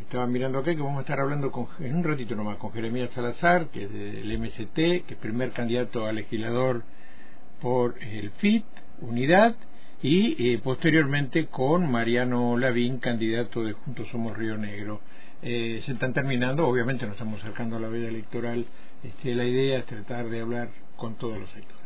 estaba 0.00 0.26
mirando 0.26 0.58
acá 0.58 0.74
que 0.74 0.82
vamos 0.82 0.98
a 0.98 1.00
estar 1.00 1.18
hablando 1.18 1.50
con, 1.50 1.66
en 1.80 1.96
un 1.96 2.04
ratito 2.04 2.36
nomás 2.36 2.58
con 2.58 2.72
Jeremías 2.72 3.10
Salazar, 3.10 3.68
que 3.70 3.84
es 3.84 3.92
del 3.92 4.38
MST, 4.38 4.74
que 4.74 5.14
es 5.14 5.16
primer 5.16 5.50
candidato 5.50 6.06
a 6.06 6.12
legislador 6.12 6.84
por 7.60 7.96
el 8.00 8.30
FIT, 8.30 8.64
Unidad, 9.00 9.56
y 10.00 10.52
eh, 10.54 10.60
posteriormente 10.62 11.46
con 11.46 11.90
Mariano 11.90 12.56
Lavín, 12.56 12.98
candidato 12.98 13.64
de 13.64 13.72
Juntos 13.72 14.06
Somos 14.12 14.36
Río 14.36 14.56
Negro 14.56 15.00
eh, 15.42 15.82
se 15.84 15.92
están 15.92 16.12
terminando, 16.12 16.66
obviamente 16.66 17.06
nos 17.06 17.14
estamos 17.14 17.40
acercando 17.40 17.76
a 17.76 17.80
la 17.80 17.88
veda 17.88 18.08
electoral, 18.08 18.66
este, 19.02 19.34
la 19.34 19.44
idea 19.44 19.78
es 19.78 19.86
tratar 19.86 20.28
de 20.28 20.40
hablar 20.40 20.68
con 20.96 21.14
todos 21.16 21.38
los 21.38 21.50
sectores. 21.50 21.85